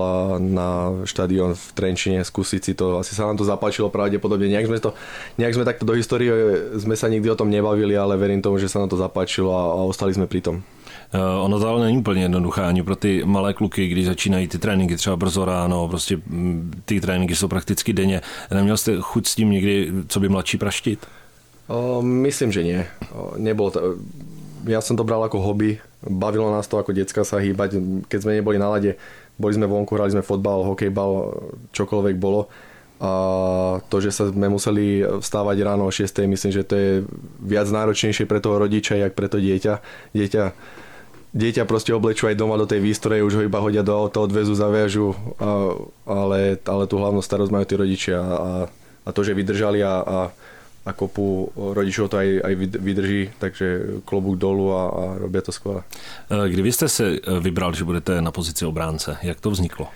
na 0.40 1.04
štadión 1.04 1.52
v 1.52 1.64
Trenčine 1.76 2.24
skúsiť 2.24 2.60
si 2.64 2.72
to. 2.72 2.96
Asi 2.96 3.12
sa 3.12 3.28
nám 3.28 3.36
to 3.36 3.44
zapáčilo 3.44 3.92
pravdepodobne. 3.92 4.48
Nejak 4.48 4.66
sme, 4.72 4.78
to, 4.80 4.90
nejak 5.36 5.54
sme 5.54 5.68
takto 5.68 5.84
do 5.84 5.92
histórie 5.92 6.32
sme 6.80 6.96
sa 6.96 7.12
nikdy 7.12 7.28
o 7.28 7.36
tom 7.36 7.52
nebavili, 7.52 7.92
ale 7.92 8.16
verím 8.16 8.40
tomu, 8.40 8.56
že 8.56 8.72
sa 8.72 8.80
nám 8.80 8.88
to 8.88 8.96
zapáčilo 8.96 9.52
a, 9.52 9.62
a 9.76 9.80
ostali 9.84 10.16
sme 10.16 10.24
pri 10.24 10.40
tom. 10.40 10.56
Uh, 11.12 11.44
ono 11.44 11.60
to 11.60 11.68
ale 11.68 11.84
není 11.84 11.98
úplně 11.98 12.22
jednoduché 12.22 12.62
ani 12.62 12.82
pro 12.82 12.96
ty 12.96 13.22
malé 13.24 13.52
kluky, 13.52 13.88
když 13.88 14.06
začínají 14.06 14.48
ty 14.48 14.58
tréninky 14.58 14.96
třeba 14.96 15.16
brzo 15.16 15.44
ráno, 15.44 15.88
prostě 15.88 16.18
ty 16.84 17.00
tréninky 17.00 17.36
jsou 17.36 17.48
prakticky 17.48 17.92
denně. 17.92 18.20
Neměl 18.54 18.76
jste 18.76 18.96
chuť 19.00 19.26
s 19.26 19.34
tím 19.34 19.50
někdy, 19.50 19.92
co 20.08 20.20
by 20.20 20.28
mladší 20.28 20.58
praštit? 20.58 21.06
O, 21.68 22.02
myslím, 22.02 22.52
že 22.52 22.62
nie. 22.64 22.86
O, 23.14 23.70
to, 23.70 23.80
ja 24.66 24.80
som 24.80 24.94
to 24.94 25.02
bral 25.02 25.22
ako 25.26 25.42
hobby. 25.42 25.78
Bavilo 26.02 26.50
nás 26.50 26.66
to 26.66 26.78
ako 26.78 26.90
decka 26.94 27.22
sa 27.22 27.38
hýbať. 27.38 27.78
Keď 28.10 28.18
sme 28.22 28.38
neboli 28.38 28.58
na 28.58 28.70
lade, 28.70 28.98
boli 29.38 29.54
sme 29.54 29.70
vonku, 29.70 29.94
hrali 29.94 30.14
sme 30.14 30.26
fotbal, 30.26 30.66
hokejbal, 30.66 31.10
čokoľvek 31.70 32.16
bolo. 32.18 32.50
A 33.02 33.10
to, 33.90 33.98
že 33.98 34.14
sa 34.14 34.30
sme 34.30 34.46
museli 34.46 35.02
vstávať 35.02 35.56
ráno 35.66 35.90
o 35.90 35.92
6, 35.94 36.22
myslím, 36.22 36.52
že 36.54 36.62
to 36.62 36.74
je 36.78 36.90
viac 37.42 37.66
náročnejšie 37.66 38.30
pre 38.30 38.38
toho 38.38 38.62
rodiča, 38.62 38.94
jak 38.94 39.18
pre 39.18 39.26
to 39.26 39.42
dieťa. 39.42 39.82
Dieťa 40.14 40.44
dieťa 41.32 41.64
proste 41.64 41.96
oblečú 41.96 42.28
aj 42.28 42.36
doma 42.36 42.60
do 42.60 42.68
tej 42.68 42.84
výstroje, 42.84 43.24
už 43.24 43.40
ho 43.40 43.42
iba 43.48 43.58
hodia 43.58 43.80
do 43.80 43.96
auta, 43.96 44.20
odvezu, 44.20 44.52
zaviažu, 44.52 45.16
a, 45.40 45.74
ale, 46.04 46.60
ale 46.60 46.84
tú 46.84 47.00
hlavnú 47.00 47.24
starosť 47.24 47.52
majú 47.52 47.64
tí 47.64 47.74
rodičia 47.74 48.20
a, 48.20 48.50
a 49.02 49.08
to, 49.10 49.24
že 49.24 49.32
vydržali 49.32 49.80
a, 49.80 49.94
a 50.04 50.18
a 50.82 50.90
kopu 50.92 51.54
rodičov 51.54 52.10
to 52.10 52.18
aj, 52.18 52.28
aj 52.42 52.54
vydrží, 52.58 53.30
takže 53.38 53.66
klobúk 54.04 54.34
dolu 54.34 54.74
a, 54.74 54.82
a 54.90 55.02
robia 55.18 55.42
to 55.42 55.52
skvěle. 55.52 55.82
E, 56.30 56.48
kdy 56.48 56.62
vy 56.62 56.72
jste 56.72 56.88
se 56.88 57.04
vybral, 57.40 57.74
že 57.74 57.84
budete 57.84 58.22
na 58.22 58.30
pozici 58.30 58.66
obránce? 58.66 59.16
Jak 59.22 59.40
to 59.40 59.50
vzniklo? 59.50 59.88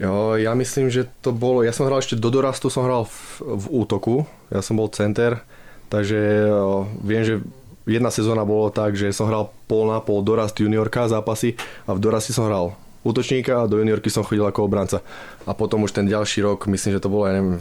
Jo, 0.00 0.32
ja 0.40 0.56
myslím, 0.56 0.88
že 0.88 1.12
to 1.20 1.28
bolo, 1.28 1.60
ja 1.60 1.76
som 1.76 1.84
hral 1.84 2.00
ešte 2.00 2.16
do 2.16 2.32
dorastu, 2.32 2.72
som 2.72 2.88
hral 2.88 3.04
v, 3.04 3.44
v 3.44 3.84
útoku, 3.84 4.24
ja 4.48 4.64
som 4.64 4.80
bol 4.80 4.88
center, 4.88 5.44
takže 5.92 6.48
jo, 6.48 6.88
viem, 7.04 7.20
že 7.20 7.44
jedna 7.84 8.08
sezóna 8.08 8.48
bolo 8.48 8.72
tak, 8.72 8.96
že 8.96 9.12
som 9.12 9.28
hral 9.28 9.52
pol 9.68 9.92
na 9.92 10.00
pol 10.00 10.24
dorast 10.24 10.56
juniorka 10.56 11.04
zápasy 11.04 11.52
a 11.84 11.92
v 11.92 12.00
dorasti 12.00 12.32
som 12.32 12.48
hral 12.48 12.72
útočníka 13.04 13.60
a 13.60 13.68
do 13.68 13.76
juniorky 13.76 14.08
som 14.08 14.24
chodil 14.24 14.44
ako 14.44 14.64
obranca. 14.64 15.04
A 15.44 15.52
potom 15.52 15.84
už 15.84 15.92
ten 15.92 16.08
ďalší 16.08 16.44
rok, 16.44 16.64
myslím, 16.68 16.96
že 16.96 17.02
to 17.04 17.12
bolo, 17.12 17.28
ja 17.28 17.36
neviem, 17.36 17.60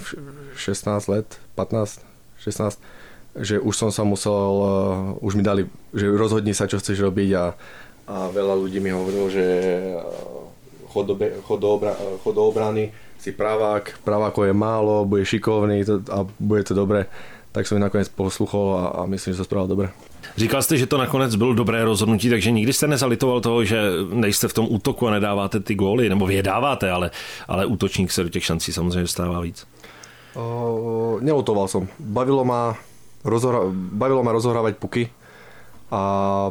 16 0.56 1.12
let, 1.12 1.28
15, 1.56 2.09
16, 2.40 2.80
že 3.40 3.56
už 3.60 3.76
som 3.78 3.90
sa 3.92 4.04
musel, 4.04 4.34
uh, 4.34 5.26
už 5.26 5.36
mi 5.36 5.44
dali, 5.44 5.70
že 5.94 6.10
rozhodni 6.10 6.56
sa, 6.56 6.68
čo 6.68 6.82
chceš 6.82 7.00
robiť 7.04 7.30
a, 7.36 7.46
a 8.10 8.16
veľa 8.34 8.56
ľudí 8.58 8.82
mi 8.82 8.90
hovorilo, 8.90 9.30
že 9.30 9.46
chod 10.90 11.06
do, 11.06 11.16
chod 11.46 11.60
do, 11.62 11.70
obra, 11.70 11.94
chod 12.26 12.34
do 12.36 12.44
obrany, 12.44 12.90
si 13.20 13.32
pravák, 13.32 14.02
pravákov 14.04 14.48
je 14.48 14.56
málo, 14.56 15.06
bude 15.06 15.26
šikovný 15.26 15.86
a 16.10 16.26
bude 16.40 16.64
to 16.64 16.74
dobré. 16.74 17.06
Tak 17.52 17.66
som 17.66 17.78
mi 17.78 17.82
nakoniec 17.82 18.10
posluchol 18.14 18.78
a, 18.78 18.84
a 18.88 19.06
myslím, 19.10 19.34
že 19.34 19.42
to 19.42 19.50
spravil 19.50 19.68
dobre. 19.68 19.90
Říkal 20.38 20.62
jste, 20.62 20.78
že 20.78 20.86
to 20.86 20.98
nakonec 20.98 21.36
bylo 21.36 21.54
dobré 21.54 21.84
rozhodnutí, 21.84 22.30
takže 22.30 22.52
nikdy 22.52 22.74
jste 22.74 22.88
nezalitoval 22.88 23.42
toho, 23.42 23.64
že 23.64 23.82
nejste 24.14 24.48
v 24.48 24.54
tom 24.54 24.66
útoku 24.70 25.08
a 25.08 25.12
nedáváte 25.12 25.60
ty 25.60 25.76
góly, 25.76 26.10
nebo 26.10 26.28
vy 26.28 26.36
je 26.36 26.44
dáváte, 26.44 26.92
ale, 26.92 27.12
ale 27.48 27.66
útočník 27.66 28.12
se 28.12 28.24
do 28.24 28.30
těch 28.30 28.46
šancí 28.46 28.74
samozřejmě 28.74 29.02
dostává 29.02 29.40
víc. 29.42 29.66
Uh, 30.38 31.66
som. 31.66 31.90
Bavilo 31.98 32.46
ma, 32.46 32.78
rozhra- 33.26 33.70
bavilo 33.74 34.22
ma 34.22 34.32
rozohrávať 34.34 34.78
puky 34.78 35.10
a 35.90 36.02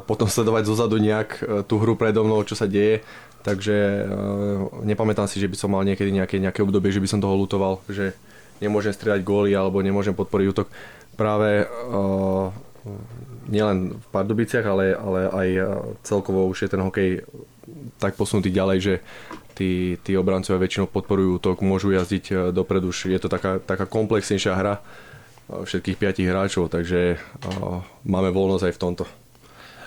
potom 0.03 0.27
sledovať 0.27 0.67
zozadu 0.67 0.99
nejak 0.99 1.39
tú 1.71 1.79
hru 1.79 1.95
predo 1.95 2.27
mnou, 2.27 2.43
čo 2.43 2.59
sa 2.59 2.67
deje. 2.67 3.07
takže 3.47 4.03
uh, 4.03 4.83
nepamätám 4.83 5.31
si, 5.31 5.39
že 5.39 5.47
by 5.47 5.57
som 5.57 5.71
mal 5.71 5.87
niekedy 5.87 6.11
nejaké, 6.11 6.43
nejaké 6.43 6.61
obdobie, 6.61 6.91
že 6.91 6.99
by 6.99 7.09
som 7.09 7.23
toho 7.23 7.39
lutoval, 7.39 7.79
že 7.87 8.19
nemôžem 8.59 8.91
strieľať 8.91 9.23
góly 9.23 9.55
alebo 9.55 9.79
nemôžem 9.79 10.13
podporiť 10.13 10.47
útok. 10.51 10.67
Práve 11.15 11.65
uh, 11.67 12.51
nielen 13.49 13.97
v 13.97 14.07
Pardubiciach, 14.13 14.67
ale, 14.67 14.93
ale 14.93 15.21
aj 15.31 15.49
celkovo 16.05 16.45
už 16.51 16.67
je 16.67 16.73
ten 16.73 16.83
hokej 16.83 17.09
tak 18.01 18.17
posunutý 18.17 18.49
ďalej, 18.49 18.79
že 18.81 18.95
tí, 19.59 19.99
tí 19.99 20.15
obrancovia 20.15 20.63
väčšinou 20.63 20.87
podporujú 20.87 21.43
útok, 21.43 21.67
môžu 21.67 21.91
jazdiť 21.91 22.55
dopredu, 22.55 22.95
je 22.95 23.19
to 23.19 23.27
taká, 23.27 23.59
taká 23.59 23.91
komplexnejšia 23.91 24.55
hra 24.55 24.79
všetkých 25.49 25.97
piatich 25.99 26.29
hráčov, 26.29 26.71
takže 26.71 27.19
uh, 27.19 27.83
máme 28.07 28.31
voľnosť 28.31 28.65
aj 28.71 28.75
v 28.77 28.83
tomto. 28.85 29.05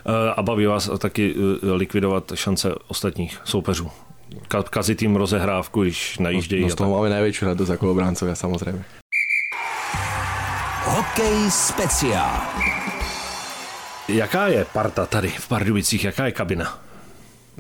A 0.09 0.41
baví 0.41 0.65
vás 0.65 0.89
taky 0.97 1.35
likvidovat 1.61 2.31
šance 2.33 2.73
ostatních 2.87 3.41
soupeřů? 3.45 3.91
Kazit 4.47 4.97
tým 4.97 5.15
rozehrávku, 5.15 5.81
když 5.81 6.17
najíždějí? 6.17 6.61
No, 6.61 6.67
no 6.67 6.71
z 6.71 6.75
toho 6.75 6.89
tak... 6.89 6.95
máme 6.97 7.09
najväčšiu 7.13 7.43
radosť 7.53 7.71
ako 7.77 7.85
obrancovia, 7.91 8.33
samozrejme. 8.33 8.81
Hokej 10.89 11.37
speciál. 11.53 12.33
Jaká 14.09 14.47
je 14.47 14.65
parta 14.65 15.05
tady 15.05 15.29
v 15.29 15.47
Pardubicích? 15.47 16.03
Jaká 16.03 16.25
je 16.25 16.31
kabina? 16.31 16.79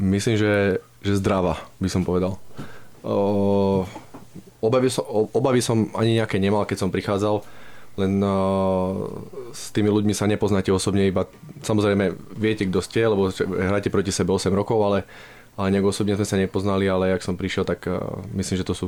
Myslím, 0.01 0.37
že, 0.37 0.81
že 1.01 1.17
zdravá, 1.17 1.57
by 1.81 1.89
som 1.89 2.05
povedal. 2.05 2.37
Obavy, 4.61 4.89
som, 4.93 5.05
obavy 5.33 5.61
som 5.65 5.89
ani 5.97 6.21
nejaké 6.21 6.37
nemal, 6.37 6.69
keď 6.69 6.77
som 6.85 6.93
prichádzal, 6.93 7.41
len 7.99 8.23
s 9.51 9.73
tými 9.75 9.89
ľuďmi 9.91 10.13
sa 10.15 10.29
nepoznáte 10.29 10.71
osobne, 10.71 11.09
iba 11.09 11.27
samozrejme 11.65 12.15
viete, 12.37 12.63
kto 12.69 12.79
ste, 12.79 13.03
lebo 13.03 13.33
hráte 13.57 13.91
proti 13.91 14.13
sebe 14.15 14.31
8 14.31 14.47
rokov, 14.53 14.79
ale, 14.79 15.03
ale 15.59 15.75
nejak 15.75 15.91
osobne 15.91 16.15
sme 16.15 16.23
sa 16.29 16.39
nepoznali, 16.39 16.87
ale 16.87 17.11
jak 17.11 17.25
som 17.25 17.35
prišiel, 17.35 17.67
tak 17.67 17.89
myslím, 18.31 18.61
že 18.61 18.67
to 18.69 18.77
sú 18.77 18.87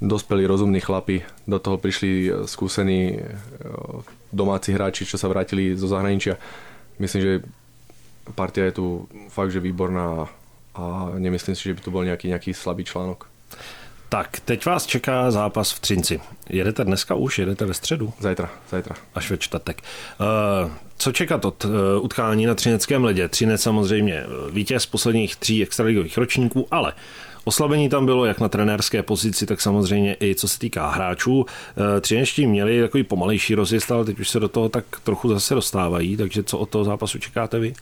dospelí, 0.00 0.48
rozumní 0.48 0.80
chlapi. 0.80 1.20
Do 1.44 1.60
toho 1.60 1.76
prišli 1.76 2.32
skúsení 2.48 3.20
domáci 4.32 4.72
hráči, 4.72 5.04
čo 5.04 5.20
sa 5.20 5.28
vrátili 5.28 5.76
zo 5.76 5.92
zahraničia. 5.92 6.40
Myslím, 6.96 7.20
že 7.20 7.32
partia 8.32 8.64
je 8.72 8.80
tu 8.80 9.04
fakt, 9.28 9.52
že 9.52 9.60
výborná 9.60 10.32
a 10.80 11.10
nemyslím 11.18 11.56
si, 11.56 11.62
že 11.62 11.74
by 11.74 11.80
tu 11.80 11.90
bol 11.92 12.08
nejaký, 12.08 12.32
nejaký 12.32 12.56
slabý 12.56 12.88
článok. 12.88 13.28
Tak, 14.08 14.40
teď 14.40 14.66
vás 14.66 14.86
čeká 14.86 15.30
zápas 15.30 15.72
v 15.72 15.80
Třinci. 15.80 16.20
Jedete 16.48 16.84
dneska 16.84 17.14
už? 17.14 17.38
Jedete 17.38 17.64
ve 17.64 17.74
středu? 17.74 18.12
Zajtra, 18.20 18.50
zajtra. 18.70 18.96
Až 19.14 19.30
ve 19.30 19.38
čtvrtek. 19.38 19.82
Uh, 20.20 20.70
co 20.96 21.12
čekat 21.12 21.44
od 21.44 21.64
uh, 21.64 21.70
utkání 22.00 22.46
na 22.46 22.54
Třineckém 22.54 23.04
ledě? 23.04 23.28
Třinec 23.28 23.62
samozřejmě 23.62 24.14
eh, 24.14 24.50
vítěz 24.50 24.86
posledních 24.86 25.36
tří 25.36 25.62
extraligových 25.62 26.18
ročníků, 26.18 26.66
ale 26.70 26.92
Oslabení 27.44 27.88
tam 27.88 28.06
bylo 28.06 28.24
jak 28.24 28.40
na 28.40 28.48
trenérské 28.48 29.02
pozici, 29.02 29.46
tak 29.46 29.60
samozřejmě 29.60 30.16
i 30.22 30.34
co 30.34 30.48
se 30.48 30.58
týká 30.58 30.90
hráčů. 30.90 31.46
Třinečtí 32.00 32.46
měli 32.46 32.80
takový 32.80 33.02
pomalejší 33.04 33.54
rozjezd, 33.54 33.92
ale 33.92 34.04
teď 34.04 34.20
už 34.20 34.28
se 34.28 34.40
do 34.40 34.48
toho 34.48 34.68
tak 34.68 34.84
trochu 35.04 35.28
zase 35.28 35.54
dostávají, 35.54 36.16
takže 36.16 36.42
co 36.42 36.58
od 36.58 36.68
toho 36.70 36.84
zápasu 36.84 37.18
čekáte 37.18 37.58
vy? 37.58 37.72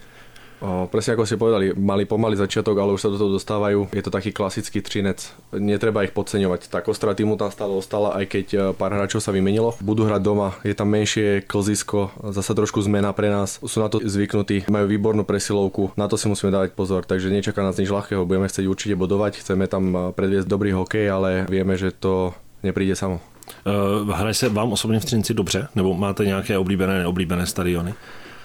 O, 0.59 0.91
presne 0.91 1.15
ako 1.15 1.23
ste 1.23 1.38
povedali, 1.38 1.71
mali 1.79 2.03
pomalý 2.03 2.35
začiatok, 2.35 2.75
ale 2.83 2.91
už 2.91 3.07
sa 3.07 3.12
do 3.15 3.19
toho 3.19 3.38
dostávajú. 3.38 3.95
Je 3.95 4.03
to 4.03 4.11
taký 4.11 4.35
klasický 4.35 4.83
trinec. 4.83 5.31
Netreba 5.55 6.03
ich 6.03 6.11
podceňovať. 6.11 6.67
Tá 6.67 6.83
kostra 6.83 7.15
týmu 7.15 7.38
tam 7.38 7.55
stále 7.55 7.71
ostala, 7.79 8.19
aj 8.19 8.25
keď 8.27 8.47
e, 8.50 8.59
pár 8.75 8.91
hráčov 8.91 9.23
sa 9.23 9.31
vymenilo. 9.31 9.79
Budú 9.79 10.03
hrať 10.11 10.19
doma, 10.19 10.59
je 10.67 10.75
tam 10.75 10.91
menšie 10.91 11.47
klzisko, 11.47 12.11
zasa 12.35 12.59
trošku 12.59 12.83
zmena 12.83 13.15
pre 13.15 13.31
nás. 13.31 13.62
Sú 13.62 13.79
na 13.79 13.87
to 13.87 14.03
zvyknutí, 14.03 14.67
majú 14.67 14.91
výbornú 14.91 15.23
presilovku, 15.23 15.95
na 15.95 16.11
to 16.11 16.19
si 16.19 16.27
musíme 16.27 16.50
dávať 16.50 16.75
pozor. 16.75 17.07
Takže 17.07 17.31
nečaká 17.31 17.62
nás 17.62 17.79
nič 17.79 17.95
ľahkého, 17.95 18.27
budeme 18.27 18.50
chcieť 18.50 18.67
určite 18.67 18.99
bodovať, 18.99 19.38
chceme 19.38 19.71
tam 19.71 19.85
e, 19.95 19.99
predviesť 20.11 20.50
dobrý 20.50 20.75
hokej, 20.75 21.07
ale 21.07 21.31
vieme, 21.47 21.79
že 21.79 21.95
to 21.95 22.35
nepríde 22.67 22.99
samo. 22.99 23.23
Uh, 23.65 24.11
hraje 24.15 24.35
se 24.35 24.49
vám 24.49 24.73
osobně 24.73 25.00
v 25.00 25.05
Třinci 25.05 25.35
dobře? 25.35 25.69
Nebo 25.75 25.95
máte 25.95 26.25
nějaké 26.25 26.59
oblíbené, 26.59 26.99
neoblíbené 26.99 27.47
stadiony? 27.47 27.95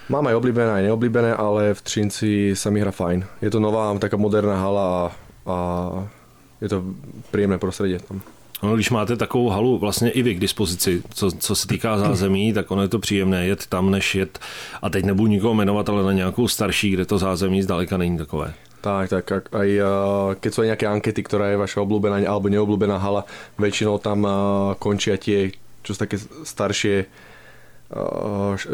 Mám 0.08 0.26
aj 0.26 0.34
oblíbené, 0.36 0.70
aj 0.70 0.82
neoblíbené, 0.82 1.32
ale 1.32 1.74
v 1.74 1.80
Třinci 1.80 2.52
sa 2.52 2.68
mi 2.70 2.80
hra 2.80 2.92
fajn. 2.92 3.24
Je 3.40 3.50
to 3.50 3.60
nová, 3.60 3.88
taká 3.98 4.20
moderná 4.20 4.60
hala 4.60 4.84
a, 4.84 4.98
a 5.48 5.56
je 6.60 6.68
to 6.68 6.84
príjemné 7.30 7.58
prostredie 7.58 7.98
tam. 7.98 8.20
No, 8.62 8.74
když 8.74 8.90
máte 8.90 9.16
takovou 9.16 9.48
halu 9.48 9.78
vlastně 9.78 10.10
i 10.10 10.22
vy 10.22 10.34
k 10.34 10.40
dispozici, 10.40 11.02
co, 11.14 11.32
co 11.32 11.56
se 11.56 11.66
týká 11.66 11.98
zázemí, 11.98 12.52
tak 12.52 12.70
ono 12.70 12.82
je 12.82 12.88
to 12.88 12.98
příjemné 12.98 13.46
jet 13.46 13.66
tam, 13.66 13.90
než 13.90 14.14
jet, 14.14 14.38
a 14.82 14.90
teď 14.90 15.04
nebudu 15.04 15.26
nikoho 15.26 15.54
jmenovat, 15.54 15.88
ale 15.88 16.02
na 16.02 16.12
nějakou 16.12 16.48
starší, 16.48 16.90
kde 16.90 17.04
to 17.04 17.18
zázemí 17.18 17.62
zdaleka 17.62 17.96
není 17.96 18.18
takové. 18.18 18.54
Tak, 18.80 19.08
tak, 19.08 19.48
aj 19.56 19.68
keď 20.44 20.50
sú 20.52 20.60
aj 20.60 20.68
nejaké 20.76 20.84
ankety, 20.84 21.24
ktorá 21.24 21.48
je 21.48 21.56
vaša 21.56 21.80
obľúbená 21.80 22.20
alebo 22.28 22.52
neobľúbená 22.52 23.00
hala, 23.00 23.24
väčšinou 23.56 23.96
tam 23.96 24.28
končia 24.76 25.16
tie, 25.16 25.56
čo 25.80 25.96
sú 25.96 25.98
také 26.04 26.20
staršie 26.20 27.08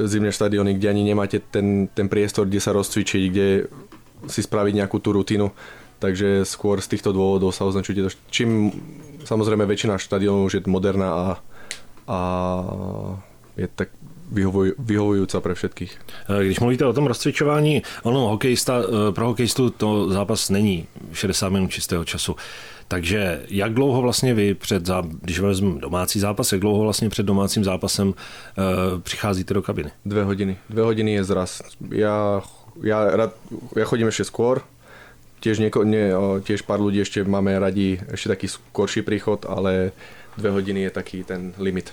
zimné 0.06 0.30
štadióny, 0.32 0.78
kde 0.78 0.86
ani 0.88 1.02
nemáte 1.02 1.42
ten, 1.42 1.90
ten 1.90 2.06
priestor, 2.06 2.46
kde 2.46 2.60
sa 2.62 2.72
rozcvičiť, 2.72 3.22
kde 3.28 3.48
si 4.30 4.40
spraviť 4.40 4.72
nejakú 4.80 4.98
tú 5.02 5.12
rutinu. 5.12 5.52
Takže 6.00 6.48
skôr 6.48 6.80
z 6.80 6.96
týchto 6.96 7.12
dôvodov 7.12 7.52
sa 7.52 7.68
označujete. 7.68 8.16
Čím 8.32 8.72
samozrejme 9.28 9.68
väčšina 9.68 10.00
štadiónov 10.00 10.48
už 10.48 10.54
je 10.56 10.62
moderná 10.64 11.08
a, 11.12 11.24
a 12.08 12.18
je 13.60 13.68
tak 13.68 13.92
vyhovuj, 14.32 14.74
vyhovujúca 14.78 15.40
pre 15.40 15.54
všetkých. 15.54 15.92
E, 16.28 16.44
když 16.44 16.60
mluvíte 16.60 16.86
o 16.86 16.92
tom 16.92 17.06
rozcvičování, 17.06 17.82
ono 18.02 18.28
hokejista, 18.28 18.82
e, 18.82 19.12
pro 19.12 19.26
hokejistu 19.26 19.70
to 19.70 20.10
zápas 20.10 20.50
není 20.50 20.86
60 21.12 21.48
minut 21.48 21.70
čistého 21.70 22.04
času. 22.04 22.36
Takže 22.90 23.42
jak 23.48 23.74
dlouho 23.74 24.02
vlastně 24.02 24.34
vy 24.34 24.54
před, 24.54 24.90
když 25.22 25.40
vezmu 25.40 25.78
domácí 25.78 26.20
zápas, 26.20 26.52
jak 26.52 26.60
dlouho 26.60 26.82
vlastně 26.82 27.08
před 27.08 27.22
domácím 27.26 27.64
zápasem 27.64 28.08
uh, 28.08 28.14
přicházíte 29.00 29.54
do 29.54 29.62
kabiny? 29.62 29.90
Dve 30.04 30.24
hodiny. 30.24 30.56
Dve 30.70 30.82
hodiny 30.82 31.12
je 31.12 31.24
zraz. 31.24 31.62
Ja, 31.90 32.42
ja, 32.82 33.04
rád, 33.16 33.36
ja 33.76 33.84
chodím 33.84 34.08
ešte 34.08 34.24
skôr, 34.24 34.64
tiež, 35.40 35.60
nieko, 35.60 35.84
nie, 35.84 36.12
tiež 36.44 36.64
pár 36.64 36.80
ľudí 36.80 37.00
ešte 37.02 37.24
máme 37.24 37.56
radi 37.58 38.00
ešte 38.12 38.34
taký 38.36 38.46
skorší 38.48 39.02
príchod, 39.02 39.44
ale 39.46 39.92
dve 40.36 40.50
hodiny 40.50 40.88
je 40.88 40.90
taký 40.90 41.18
ten 41.24 41.52
limit. 41.62 41.92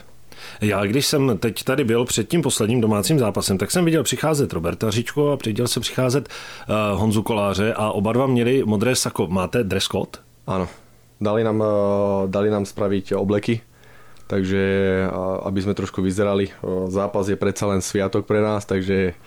Já, 0.62 0.84
když 0.86 1.06
jsem 1.06 1.38
teď 1.38 1.64
tady 1.64 1.84
byl 1.84 2.06
před 2.06 2.30
tím 2.30 2.42
posledním 2.42 2.82
domácím 2.82 3.20
zápasem, 3.20 3.58
tak 3.58 3.72
jsem 3.72 3.86
viděl 3.86 4.04
přicházet 4.04 4.54
Roberta 4.54 4.92
Říčko 4.92 5.32
a 5.32 5.38
viděl 5.46 5.68
se 5.68 5.80
přicházet 5.80 6.30
uh, 6.30 7.00
Honzu 7.00 7.24
Koláře 7.24 7.74
a 7.74 7.92
oba 7.92 8.14
dva 8.14 8.28
měli 8.28 8.64
modré 8.66 8.96
sako. 8.96 9.28
Máte 9.28 9.64
dress 9.64 9.88
code? 9.88 10.20
Áno, 10.48 10.68
Dali 11.18 11.42
nám, 11.44 11.60
eh, 11.62 11.68
dali 12.30 12.50
nám 12.50 12.66
spraviť 12.66 13.18
obleky, 13.18 13.62
takže 14.30 14.62
aby 15.44 15.60
sme 15.64 15.74
trošku 15.74 16.04
vyzerali. 16.04 16.52
Zápas 16.92 17.32
je 17.32 17.40
predsa 17.40 17.66
len 17.72 17.82
sviatok 17.82 18.28
pre 18.28 18.44
nás, 18.44 18.68
takže 18.68 19.18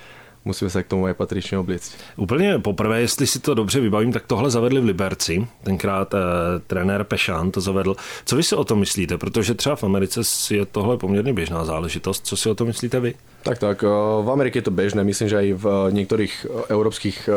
musíme 0.45 0.71
se 0.71 0.83
k 0.83 0.87
tomu 0.87 1.07
aj 1.07 1.15
patričně 1.15 1.59
obliecť. 1.59 1.93
Úplně 2.17 2.59
poprvé, 2.59 3.01
jestli 3.01 3.27
si 3.27 3.41
to 3.41 3.55
dobře 3.55 3.81
vybavím, 3.81 4.13
tak 4.13 4.27
tohle 4.27 4.51
zavedli 4.51 4.81
v 4.81 4.85
Liberci. 4.85 5.47
Tenkrát 5.63 6.15
eh, 6.15 6.19
trenér 6.67 7.05
Pešán 7.05 7.51
to 7.51 7.61
zavedl. 7.61 7.97
Co 8.25 8.37
vy 8.37 8.43
si 8.43 8.55
o 8.57 8.65
tom 8.65 8.79
myslíte? 8.79 9.19
Protože 9.19 9.55
třeba 9.55 9.77
v 9.77 9.85
Americe 9.85 10.21
je 10.51 10.67
tohle 10.67 10.97
poměrně 10.97 11.33
běžná 11.33 11.65
záležitost. 11.65 12.27
Co 12.27 12.37
si 12.37 12.51
o 12.51 12.55
tom 12.55 12.67
myslíte 12.67 13.01
vy? 13.01 13.15
Tak, 13.43 13.59
tak. 13.59 13.85
Eh, 13.85 13.89
v 14.23 14.31
Amerike 14.31 14.59
je 14.59 14.63
to 14.63 14.71
bežné. 14.71 15.05
Myslím, 15.05 15.29
že 15.29 15.37
aj 15.37 15.53
v 15.53 15.67
některých 15.91 16.47
európskych 16.69 17.29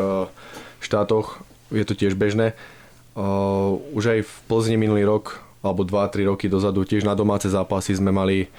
štátoch 0.80 1.42
je 1.72 1.84
to 1.84 1.94
tiež 1.94 2.14
bežné. 2.14 2.52
Už 3.94 4.04
aj 4.06 4.20
v 4.26 4.32
Plzni 4.50 4.76
minulý 4.76 5.06
rok, 5.06 5.40
alebo 5.64 5.86
2-3 5.86 6.28
roky 6.28 6.46
dozadu, 6.50 6.84
tiež 6.84 7.08
na 7.08 7.14
domáce 7.16 7.48
zápasy 7.48 7.96
sme 7.96 8.12
mali 8.12 8.50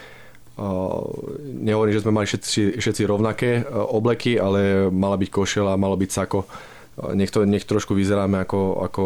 nehovorím, 1.42 1.94
že 1.94 2.04
sme 2.04 2.16
mali 2.16 2.28
všetci, 2.28 2.80
všetci 2.80 3.04
rovnaké 3.04 3.60
uh, 3.60 3.84
obleky, 3.92 4.40
ale 4.40 4.88
mala 4.88 5.20
byť 5.20 5.30
košela, 5.30 5.76
malo 5.76 6.00
byť 6.00 6.10
sako. 6.12 6.48
Uh, 6.96 7.12
nech, 7.12 7.32
to, 7.32 7.44
nech 7.44 7.68
trošku 7.68 7.92
vyzeráme 7.92 8.40
ako, 8.40 8.88
ako 8.88 9.04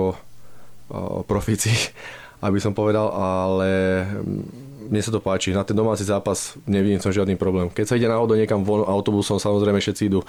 profici, 1.25 1.73
aby 2.45 2.57
som 2.61 2.77
povedal, 2.77 3.09
ale 3.13 3.69
mne 4.89 5.01
sa 5.01 5.13
to 5.13 5.21
páči. 5.21 5.53
Na 5.53 5.65
ten 5.65 5.77
domáci 5.77 6.05
zápas 6.05 6.57
nevidím 6.65 7.01
som 7.01 7.13
žiadny 7.13 7.37
problém. 7.37 7.69
Keď 7.69 7.85
sa 7.85 7.97
ide 7.97 8.09
náhodou 8.09 8.37
niekam 8.37 8.65
von 8.65 8.85
autobusom, 8.85 9.37
samozrejme 9.37 9.81
všetci 9.81 10.03
idú 10.09 10.21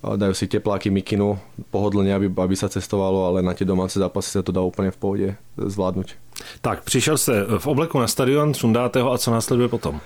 dajú 0.00 0.32
si 0.32 0.48
tepláky, 0.48 0.88
mikinu, 0.88 1.36
pohodlne, 1.68 2.08
aby, 2.16 2.32
aby 2.32 2.54
sa 2.56 2.72
cestovalo, 2.72 3.28
ale 3.28 3.44
na 3.44 3.52
tie 3.52 3.68
domáce 3.68 4.00
zápasy 4.00 4.32
sa 4.32 4.40
to 4.40 4.48
dá 4.48 4.64
úplne 4.64 4.88
v 4.88 4.96
pohode 4.96 5.28
zvládnuť. 5.60 6.16
Tak, 6.64 6.88
přišel 6.88 7.18
jste 7.18 7.44
v 7.58 7.66
obleku 7.66 8.00
na 8.00 8.08
stadion, 8.08 8.54
sundáte 8.54 9.00
ho 9.00 9.12
a 9.12 9.18
co 9.18 9.30
následuje 9.30 9.68
potom? 9.68 10.00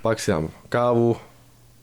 Pak 0.00 0.16
si 0.16 0.32
dám 0.32 0.48
kávu, 0.72 1.20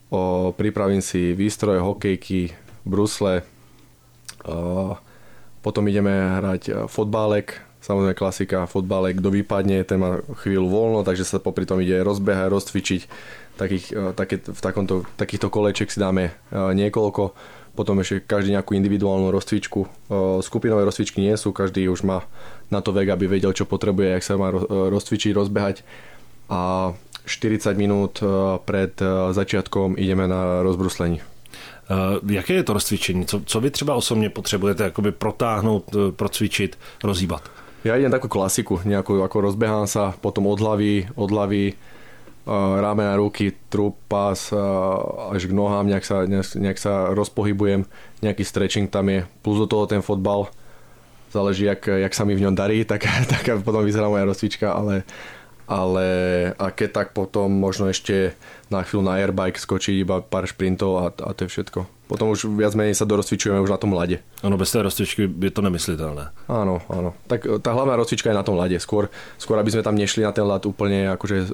o, 0.09 0.49
pripravím 0.57 1.05
si 1.05 1.37
výstroje, 1.37 1.77
hokejky, 1.77 2.49
brusle, 2.81 3.45
o, 4.41 4.97
potom 5.61 5.85
ideme 5.85 6.09
hrať 6.41 6.89
fotbálek, 6.89 7.61
samozrejme 7.85 8.17
klasika, 8.17 8.65
fotbálek, 8.65 9.21
kto 9.21 9.29
vypadne, 9.29 9.85
ten 9.85 10.01
má 10.01 10.17
chvíľu 10.41 10.65
voľno, 10.65 10.99
takže 11.05 11.29
sa 11.29 11.37
popri 11.37 11.69
tom 11.69 11.77
ide 11.77 12.01
rozbehať, 12.01 12.49
rozcvičiť, 12.49 13.01
takých, 13.53 13.85
také, 14.17 14.41
v 14.41 14.61
takomto, 14.65 15.05
takýchto 15.13 15.53
koleček 15.53 15.93
si 15.93 16.01
dáme 16.01 16.33
niekoľko, 16.51 17.37
potom 17.77 18.01
ešte 18.01 18.25
každý 18.25 18.57
nejakú 18.57 18.73
individuálnu 18.73 19.29
rozcvičku. 19.29 19.85
Skupinové 20.41 20.81
rozcvičky 20.89 21.21
nie 21.21 21.37
sú, 21.37 21.53
každý 21.53 21.85
už 21.85 22.01
má 22.01 22.25
na 22.73 22.81
to 22.81 22.89
vek, 22.89 23.13
aby 23.13 23.29
vedel, 23.29 23.53
čo 23.53 23.69
potrebuje, 23.69 24.17
jak 24.17 24.25
sa 24.25 24.41
má 24.41 24.49
rozcvičiť, 24.65 25.37
rozbehať. 25.37 25.85
A 26.49 26.91
40 27.27 27.77
minút 27.77 28.23
pred 28.65 28.95
začiatkom 29.31 29.99
ideme 29.99 30.27
na 30.27 30.63
rozbruslení. 30.63 31.21
Uh, 31.87 32.19
jaké 32.31 32.53
je 32.53 32.63
to 32.63 32.73
rozcvičení? 32.73 33.25
Co, 33.25 33.41
co 33.45 33.59
vy 33.59 33.71
třeba 33.71 33.95
osobně 33.95 34.29
potřebujete 34.29 34.83
jakoby 34.83 35.11
protáhnout, 35.11 35.95
procvičit, 36.15 36.77
rozhýbat? 37.03 37.47
Ja 37.85 37.95
idem 37.95 38.11
takú 38.11 38.27
klasiku, 38.27 38.83
nejakú, 38.83 39.23
ako 39.23 39.37
rozbehám 39.47 39.87
sa, 39.87 40.11
potom 40.19 40.49
od 40.51 40.59
hlavy, 40.59 41.07
od 41.15 41.29
hlavy, 41.31 41.77
ramena, 42.81 43.15
ruky, 43.15 43.55
trup, 43.71 43.95
pás 44.11 44.51
až 45.31 45.47
k 45.47 45.55
nohám, 45.55 45.87
nejak 45.87 46.03
sa, 46.03 46.27
nejak 46.57 46.79
sa 46.79 47.15
rozpohybujem, 47.15 47.87
nejaký 48.19 48.43
stretching 48.43 48.91
tam 48.91 49.07
je, 49.07 49.23
plus 49.39 49.61
do 49.61 49.67
toho 49.71 49.87
ten 49.87 50.03
fotbal, 50.03 50.51
záleží, 51.31 51.63
jak, 51.63 51.87
jak 51.87 52.11
sa 52.11 52.27
mi 52.27 52.35
v 52.35 52.43
ňom 52.49 52.55
darí, 52.59 52.83
tak, 52.83 53.07
tak 53.31 53.45
potom 53.63 53.87
vyzerá 53.87 54.11
moja 54.11 54.27
rozcvička, 54.27 54.73
ale, 54.73 55.07
ale 55.67 56.07
a 56.55 56.71
keď 56.71 56.89
tak 56.91 57.07
potom 57.11 57.51
možno 57.51 57.91
ešte 57.91 58.33
na 58.71 58.83
chvíľu 58.87 59.03
na 59.03 59.19
airbike 59.19 59.59
skočiť 59.59 59.95
iba 59.99 60.23
pár 60.23 60.47
šprintov 60.47 60.91
a, 60.99 61.05
a 61.11 61.29
to 61.35 61.45
je 61.45 61.51
všetko. 61.51 61.97
Potom 62.07 62.31
už 62.31 62.47
viac 62.55 62.71
menej 62.71 62.95
sa 62.95 63.03
dorozcvičujeme 63.03 63.59
už 63.59 63.75
na 63.75 63.79
tom 63.79 63.91
lade. 63.91 64.23
Áno, 64.39 64.55
bez 64.55 64.71
tej 64.71 64.87
rozcvičky 64.87 65.27
je 65.27 65.51
to 65.51 65.59
nemysliteľné. 65.59 66.31
Áno, 66.47 66.79
áno. 66.87 67.11
Tak 67.27 67.43
e, 67.43 67.59
tá 67.59 67.75
hlavná 67.75 67.99
rozcvička 67.99 68.31
je 68.31 68.39
na 68.39 68.47
tom 68.47 68.55
lade. 68.55 68.79
Skôr, 68.79 69.11
skôr 69.35 69.59
aby 69.59 69.75
sme 69.75 69.83
tam 69.83 69.99
nešli 69.99 70.23
na 70.23 70.31
ten 70.31 70.47
lad 70.47 70.63
úplne 70.63 71.11
akože 71.11 71.37
e, 71.43 71.47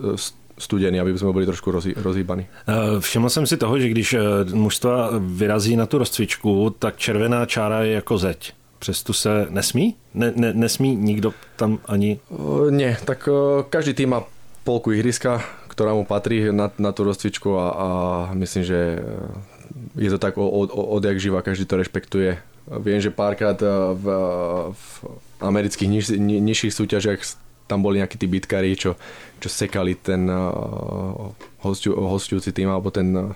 studený, 0.62 1.01
aby 1.01 1.17
sme 1.17 1.34
byli 1.34 1.50
trošku 1.50 1.74
rozhý, 1.74 1.98
rozhýbaní. 1.98 2.46
E, 2.46 3.01
všiml 3.01 3.29
jsem 3.29 3.46
si 3.50 3.58
toho, 3.58 3.79
že 3.82 3.89
když 3.89 4.15
mužstva 4.53 5.17
vyrazí 5.17 5.74
na 5.74 5.89
tu 5.89 5.98
rozcvičku, 5.98 6.75
tak 6.77 7.01
červená 7.01 7.46
čára 7.50 7.82
je 7.82 7.91
jako 7.98 8.17
zeď. 8.17 8.53
Přes 8.83 9.03
tu 9.03 9.13
se 9.13 9.47
nesmí? 9.49 9.95
Ne, 10.13 10.33
ne, 10.35 10.53
nesmí 10.53 10.95
nikdo 10.95 11.31
tam 11.55 11.79
ani? 11.87 12.19
Nie, 12.69 12.99
tak 13.05 13.29
každý 13.71 13.95
tým 13.95 14.11
má 14.11 14.27
polku 14.67 14.91
ihriska, 14.91 15.39
ktorá 15.71 15.95
mu 15.95 16.03
patrí 16.03 16.51
na, 16.51 16.67
na 16.75 16.91
tú 16.91 17.07
rozcvičku 17.07 17.47
a, 17.55 17.67
a 17.71 17.87
myslím, 18.35 18.67
že 18.67 18.99
je 19.95 20.09
to 20.11 20.19
tak 20.19 20.35
od, 20.35 20.67
odjak 20.75 21.15
živa, 21.15 21.39
každý 21.39 21.63
to 21.63 21.79
rešpektuje. 21.79 22.43
Viem, 22.83 22.99
že 22.99 23.15
párkrát 23.15 23.55
eh, 23.63 23.71
v, 23.95 24.05
v 24.75 24.91
amerických 25.39 25.87
niž, 25.87 26.03
nižších 26.19 26.75
súťažiach 26.75 27.23
tam 27.71 27.87
boli 27.87 28.03
nejakí 28.03 28.19
tí 28.19 28.27
bitkári, 28.27 28.75
čo, 28.75 28.99
čo 29.39 29.47
sekali 29.47 29.95
ten 29.95 30.27
uh, 30.27 31.31
hostiu, 31.63 31.95
hostujúci 31.95 32.51
tým 32.51 32.67
alebo 32.67 32.91
ten 32.91 33.07
uh, 33.15 33.31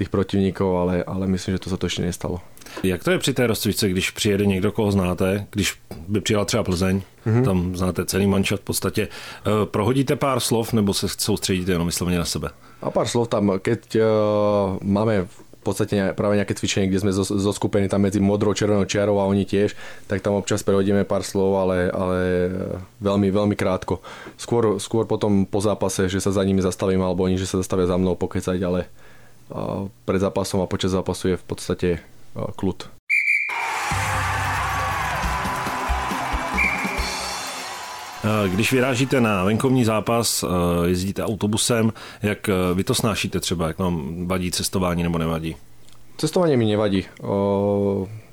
tých 0.00 0.08
protivníkov, 0.08 0.68
ale, 0.72 1.04
ale 1.04 1.28
myslím, 1.28 1.60
že 1.60 1.68
to 1.68 1.68
sa 1.68 1.76
to 1.76 1.84
ešte 1.84 2.08
nestalo. 2.08 2.40
Jak 2.80 3.04
to 3.04 3.10
je 3.10 3.18
při 3.18 3.32
té 3.36 3.46
rozcvičce, 3.46 3.88
když 3.88 4.10
přijede 4.10 4.46
někdo, 4.46 4.72
koho 4.72 4.92
znáte, 4.92 5.46
když 5.50 5.76
by 6.08 6.20
přijela 6.20 6.44
třeba 6.44 6.64
Plzeň, 6.64 7.02
mm-hmm. 7.26 7.44
tam 7.44 7.76
znáte 7.76 8.06
celý 8.06 8.26
mančat 8.26 8.60
v 8.60 8.64
podstatě, 8.64 9.08
prohodíte 9.64 10.16
pár 10.16 10.40
slov 10.40 10.72
nebo 10.72 10.94
se 10.94 11.08
soustředíte 11.08 11.72
jenom 11.72 11.86
vysloveně 11.86 12.18
na 12.18 12.24
sebe? 12.24 12.48
A 12.82 12.90
pár 12.90 13.08
slov 13.08 13.28
tam, 13.28 13.60
keď 13.60 13.80
uh, 14.00 14.80
máme 14.80 15.28
v 15.60 15.62
podstate 15.68 16.16
práve 16.16 16.40
nejaké 16.40 16.56
cvičenie, 16.56 16.88
kde 16.88 17.04
sme 17.04 17.12
zoskupení 17.12 17.84
tam 17.84 18.08
medzi 18.08 18.16
modrou, 18.16 18.56
červenou 18.56 18.88
čiarou 18.88 19.20
a 19.20 19.28
oni 19.28 19.44
tiež, 19.44 19.76
tak 20.08 20.24
tam 20.24 20.40
občas 20.40 20.64
prehodíme 20.64 21.04
pár 21.04 21.20
slov, 21.20 21.60
ale, 21.60 21.92
ale 21.92 22.18
veľmi, 23.04 23.28
veľmi 23.28 23.52
krátko. 23.60 24.00
Skôr, 24.40 24.80
skôr 24.80 25.04
potom 25.04 25.44
po 25.44 25.60
zápase, 25.60 26.08
že 26.08 26.16
sa 26.24 26.32
za 26.32 26.40
nimi 26.48 26.64
zastavím, 26.64 27.04
alebo 27.04 27.28
oni, 27.28 27.36
že 27.36 27.44
sa 27.44 27.60
zastavia 27.60 27.84
za 27.84 28.00
mnou 28.00 28.16
pokecať, 28.16 28.56
ale 28.64 28.88
pred 30.04 30.20
zápasom 30.20 30.62
a 30.62 30.70
počas 30.70 30.94
zápasu 30.94 31.34
je 31.34 31.36
v 31.36 31.46
podstate 31.46 31.88
kľud. 32.34 32.86
Když 38.20 38.72
vyrážíte 38.72 39.20
na 39.20 39.44
venkovní 39.44 39.84
zápas, 39.84 40.44
jezdíte 40.86 41.24
autobusem, 41.24 41.92
jak 42.22 42.50
vy 42.74 42.84
to 42.84 42.94
snášíte 42.94 43.40
třeba, 43.40 43.66
jak 43.66 43.78
vám 43.78 44.26
vadí 44.26 44.50
cestování 44.50 45.02
nebo 45.02 45.18
nevadí? 45.18 45.56
Cestovanie 46.20 46.56
mi 46.56 46.68
nevadí. 46.68 47.08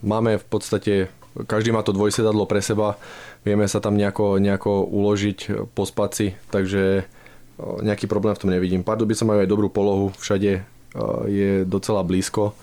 Máme 0.04 0.38
v 0.38 0.44
podstate, 0.44 1.08
každý 1.48 1.72
má 1.72 1.88
to 1.88 1.96
dvojsedadlo 1.96 2.44
pre 2.46 2.60
seba, 2.60 3.00
vieme 3.48 3.64
sa 3.64 3.80
tam 3.80 3.96
nejako, 3.96 4.44
nejako 4.44 4.84
uložiť, 4.84 5.72
pospať 5.72 6.10
si, 6.12 6.28
takže 6.52 7.08
nejaký 7.58 8.12
problém 8.12 8.36
v 8.36 8.42
tom 8.44 8.52
nevidím. 8.52 8.84
Pardubice 8.84 9.24
majú 9.24 9.40
aj 9.40 9.48
dobrú 9.48 9.72
polohu, 9.72 10.12
všade 10.20 10.68
je 11.26 11.66
docela 11.66 12.04
blízko, 12.04 12.54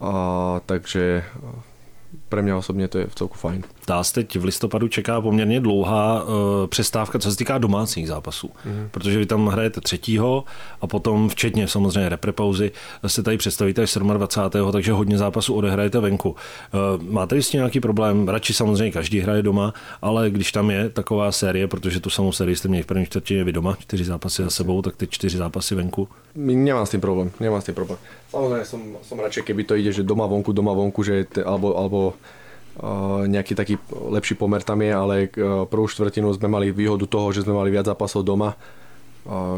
a, 0.00 0.60
takže 0.66 1.24
pre 2.32 2.40
mňa 2.42 2.56
osobně 2.56 2.88
to 2.88 2.98
je 2.98 3.06
v 3.06 3.14
celku 3.14 3.36
fajn. 3.36 3.62
Nás 3.88 4.12
teď 4.12 4.36
v 4.38 4.44
listopadu 4.44 4.88
čeká 4.88 5.20
poměrně 5.20 5.60
dlouhá 5.60 6.24
uh, 6.24 6.30
přestávka, 6.66 7.18
co 7.18 7.30
se 7.30 7.36
týká 7.36 7.58
domácích 7.58 8.08
zápasů, 8.08 8.50
mm. 8.64 8.88
protože 8.90 9.18
vy 9.18 9.26
tam 9.26 9.46
hrajete 9.46 9.80
třetího 9.80 10.44
a 10.80 10.86
potom 10.86 11.28
včetně 11.28 11.68
samozřejmě 11.68 12.08
reprepauzy 12.08 12.72
se 13.06 13.22
tady 13.22 13.36
představíte 13.36 13.82
až 13.82 13.94
27. 13.94 14.72
takže 14.72 14.92
hodně 14.92 15.18
zápasů 15.18 15.54
odehrajete 15.54 16.00
venku. 16.00 16.30
Uh, 16.30 17.02
máte 17.02 17.36
jistě 17.36 17.56
nějaký 17.56 17.80
problém? 17.80 18.28
Radši 18.28 18.54
samozřejmě 18.54 18.92
každý 18.92 19.20
hraje 19.20 19.42
doma, 19.42 19.74
ale 20.02 20.30
když 20.30 20.52
tam 20.52 20.70
je 20.70 20.88
taková 20.88 21.32
série, 21.32 21.68
protože 21.68 22.00
tu 22.00 22.10
samou 22.10 22.32
sérii 22.32 22.56
jste 22.56 22.68
měli 22.68 22.82
v 22.82 22.86
první 22.86 23.06
čtvrtině 23.06 23.44
vy 23.44 23.52
doma, 23.52 23.76
čtyři 23.78 24.04
zápasy 24.04 24.42
za 24.42 24.50
sebou, 24.50 24.82
tak 24.82 24.96
ty 24.96 25.06
čtyři 25.06 25.38
zápasy 25.38 25.74
venku. 25.74 26.08
Nemám 26.34 26.86
s 26.86 26.90
tým 26.90 27.00
problém, 27.00 27.30
nemám 27.40 27.60
s 27.60 27.64
tým 27.64 27.74
problém. 27.74 27.98
Samozrejme 28.32 28.64
som, 28.64 28.80
som 29.04 29.20
radšej, 29.20 29.44
keby 29.44 29.62
to 29.68 29.76
ide, 29.76 29.92
že 29.92 30.08
doma 30.08 30.24
vonku, 30.24 30.56
doma 30.56 30.72
vonku, 30.72 31.04
že 31.04 31.28
alebo, 31.44 31.76
alebo 31.76 32.16
nejaký 33.26 33.52
taký 33.52 33.74
lepší 33.92 34.34
pomer 34.34 34.64
tam 34.64 34.80
je, 34.80 34.92
ale 34.94 35.14
prvú 35.68 35.84
štvrtinu 35.88 36.32
sme 36.32 36.48
mali 36.48 36.72
výhodu 36.72 37.04
toho, 37.04 37.32
že 37.32 37.44
sme 37.44 37.52
mali 37.52 37.68
viac 37.68 37.84
zápasov 37.84 38.24
doma, 38.24 38.56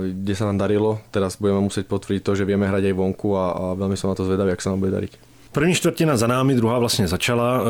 kde 0.03 0.35
sa 0.35 0.50
nám 0.50 0.59
darilo. 0.59 0.98
Teraz 1.14 1.38
budeme 1.38 1.62
musieť 1.62 1.87
potvrdiť 1.87 2.22
to, 2.27 2.33
že 2.35 2.44
vieme 2.44 2.66
hrať 2.66 2.90
aj 2.90 2.94
vonku 2.94 3.38
a, 3.38 3.44
a 3.55 3.64
veľmi 3.79 3.96
som 3.96 4.11
na 4.11 4.18
to 4.18 4.27
zvedavý, 4.27 4.50
jak 4.50 4.64
sa 4.64 4.74
nám 4.74 4.83
bude 4.83 4.92
dariť. 4.92 5.12
První 5.55 5.74
čtvrtina 5.74 6.16
za 6.16 6.27
námi, 6.27 6.55
druhá 6.55 6.79
vlastně 6.79 7.09
začala. 7.09 7.62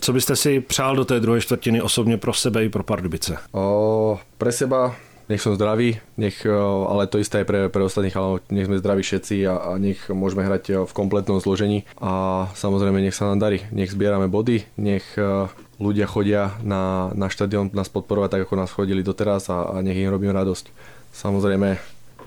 Co 0.00 0.12
byste 0.12 0.36
si 0.36 0.60
přál 0.60 0.96
do 0.96 1.04
té 1.04 1.20
druhé 1.20 1.40
čtvrtiny 1.40 1.82
osobně 1.82 2.16
pro 2.16 2.32
sebe 2.32 2.64
i 2.64 2.68
pro 2.68 2.82
Pardubice? 2.82 3.36
O, 3.52 4.18
pre 4.38 4.52
seba 4.52 4.94
nech 5.28 5.44
som 5.44 5.54
zdravý, 5.54 6.00
nech, 6.16 6.42
eh, 6.42 6.50
ale 6.52 7.06
to 7.06 7.20
isté 7.20 7.44
aj 7.44 7.46
pre, 7.46 7.60
pre 7.68 7.84
ostatných, 7.84 8.16
ale 8.16 8.40
nech 8.48 8.66
sme 8.66 8.80
zdraví 8.80 9.04
všetci 9.04 9.44
a, 9.44 9.54
a 9.54 9.70
nech 9.76 10.08
môžeme 10.08 10.42
hrať 10.42 10.64
eh, 10.72 10.74
v 10.88 10.92
kompletnom 10.96 11.38
zložení 11.38 11.84
a 12.00 12.48
samozrejme 12.56 12.98
nech 13.04 13.14
sa 13.14 13.28
nám 13.28 13.38
darí, 13.44 13.62
nech 13.70 13.92
zbierame 13.92 14.26
body, 14.26 14.64
nech 14.80 15.04
eh, 15.20 15.52
ľudia 15.78 16.08
chodia 16.08 16.56
na, 16.64 17.12
na 17.12 17.28
štadión 17.28 17.70
nás 17.76 17.92
podporovať 17.92 18.40
tak, 18.40 18.42
ako 18.48 18.54
nás 18.56 18.72
chodili 18.72 19.04
doteraz 19.04 19.52
a, 19.52 19.78
a 19.78 19.84
nech 19.84 19.94
im 19.94 20.10
robíme 20.10 20.32
radosť. 20.32 20.72
Samozrejme 21.14 21.78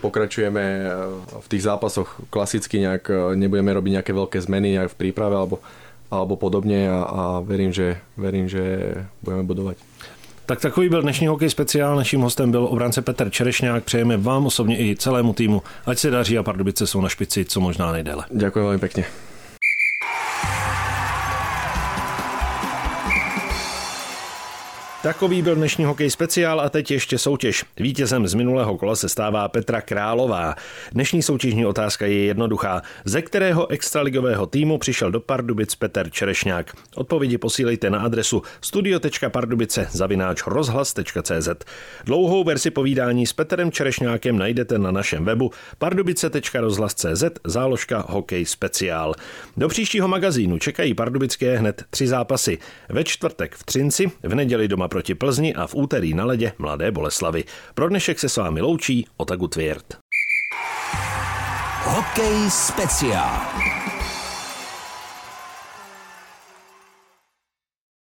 pokračujeme 0.02 0.64
v 1.30 1.48
tých 1.52 1.62
zápasoch 1.62 2.10
klasicky, 2.34 2.82
nejak 2.82 3.36
nebudeme 3.38 3.70
robiť 3.70 3.92
nejaké 4.02 4.12
veľké 4.18 4.42
zmeny 4.42 4.74
nejak 4.74 4.98
v 4.98 5.00
príprave 5.04 5.38
alebo, 5.38 5.62
alebo 6.10 6.40
podobne 6.42 6.90
a, 6.90 7.06
a 7.06 7.22
verím, 7.46 7.70
že, 7.70 8.02
verím, 8.18 8.50
že 8.50 8.98
budeme 9.22 9.46
budovať. 9.46 9.90
Tak 10.45 10.62
takový 10.62 10.89
byl 10.89 11.01
dnešní 11.01 11.27
hokej 11.27 11.49
speciál. 11.49 11.95
Naším 11.95 12.21
hostem 12.21 12.51
byl 12.51 12.65
obránce 12.65 13.01
Petr 13.01 13.30
Čerešňák. 13.30 13.84
Přejeme 13.84 14.17
vám 14.17 14.45
osobně 14.45 14.80
i 14.80 14.95
celému 14.95 15.34
týmu, 15.34 15.62
ať 15.86 15.99
se 15.99 16.10
daří 16.10 16.38
a 16.38 16.43
Pardubice 16.43 16.88
jsou 16.88 17.01
na 17.01 17.10
špici 17.10 17.45
co 17.45 17.60
možná 17.60 17.91
nejdéle. 17.91 18.25
Děkuji 18.32 18.60
velmi 18.60 18.80
pěkně. 18.80 19.06
Takový 25.04 25.42
byl 25.42 25.56
dnešní 25.56 25.86
hokej 25.86 26.10
speciál 26.10 26.62
a 26.62 26.70
teď 26.70 26.92
ještě 26.92 27.18
soutěž. 27.18 27.66
Vítězem 27.78 28.28
z 28.28 28.34
minulého 28.34 28.78
kola 28.78 28.96
se 28.96 29.10
stává 29.10 29.48
Petra 29.48 29.82
Králová. 29.82 30.56
Dnešní 30.92 31.22
soutěžní 31.22 31.66
otázka 31.66 32.06
je 32.06 32.26
jednoduchá. 32.26 32.82
Ze 33.06 33.22
kterého 33.22 33.72
extraligového 33.72 34.46
týmu 34.46 34.78
přišel 34.78 35.12
do 35.12 35.20
Pardubic 35.20 35.76
Petr 35.76 36.10
Čerešňák? 36.10 36.74
Odpovědi 36.96 37.38
posílejte 37.38 37.90
na 37.90 38.00
adresu 38.00 38.42
studio.pardubice 38.62 39.88
zavináč 39.92 40.42
rozhlas.cz. 40.48 41.50
Dlouhou 42.06 42.44
verzi 42.44 42.72
povídání 42.72 43.28
s 43.28 43.34
Petrem 43.34 43.72
Čerešňákem 43.72 44.38
najdete 44.38 44.78
na 44.78 44.92
našem 44.92 45.26
webu 45.26 45.52
pardubice.rozhlas.cz 45.78 47.24
záložka 47.46 48.06
hokej 48.10 48.46
speciál. 48.46 49.14
Do 49.58 49.68
příštího 49.68 50.08
magazínu 50.08 50.58
čekají 50.58 50.94
pardubické 50.94 51.58
hned 51.58 51.84
tři 51.90 52.08
zápasy. 52.08 52.58
Ve 52.90 53.04
čtvrtek 53.04 53.56
v 53.56 53.64
Třinci, 53.64 54.12
v 54.24 54.36
neděli 54.36 54.68
doma 54.68 54.90
proti 54.91 55.15
Plzni 55.15 55.56
a 55.56 55.67
v 55.67 55.75
úterý 55.75 56.13
na 56.13 56.25
ledě 56.25 56.54
Mladé 56.60 56.91
Boleslavy. 56.91 57.43
Pro 57.73 57.89
dnešek 57.89 58.19
se 58.19 58.30
s 58.30 58.38
vámi 58.38 58.62
loučí 58.62 59.08
Otagu 59.17 59.47
Tvěrt. 59.47 59.97
Hokej 61.84 62.49
speciál. 62.49 63.81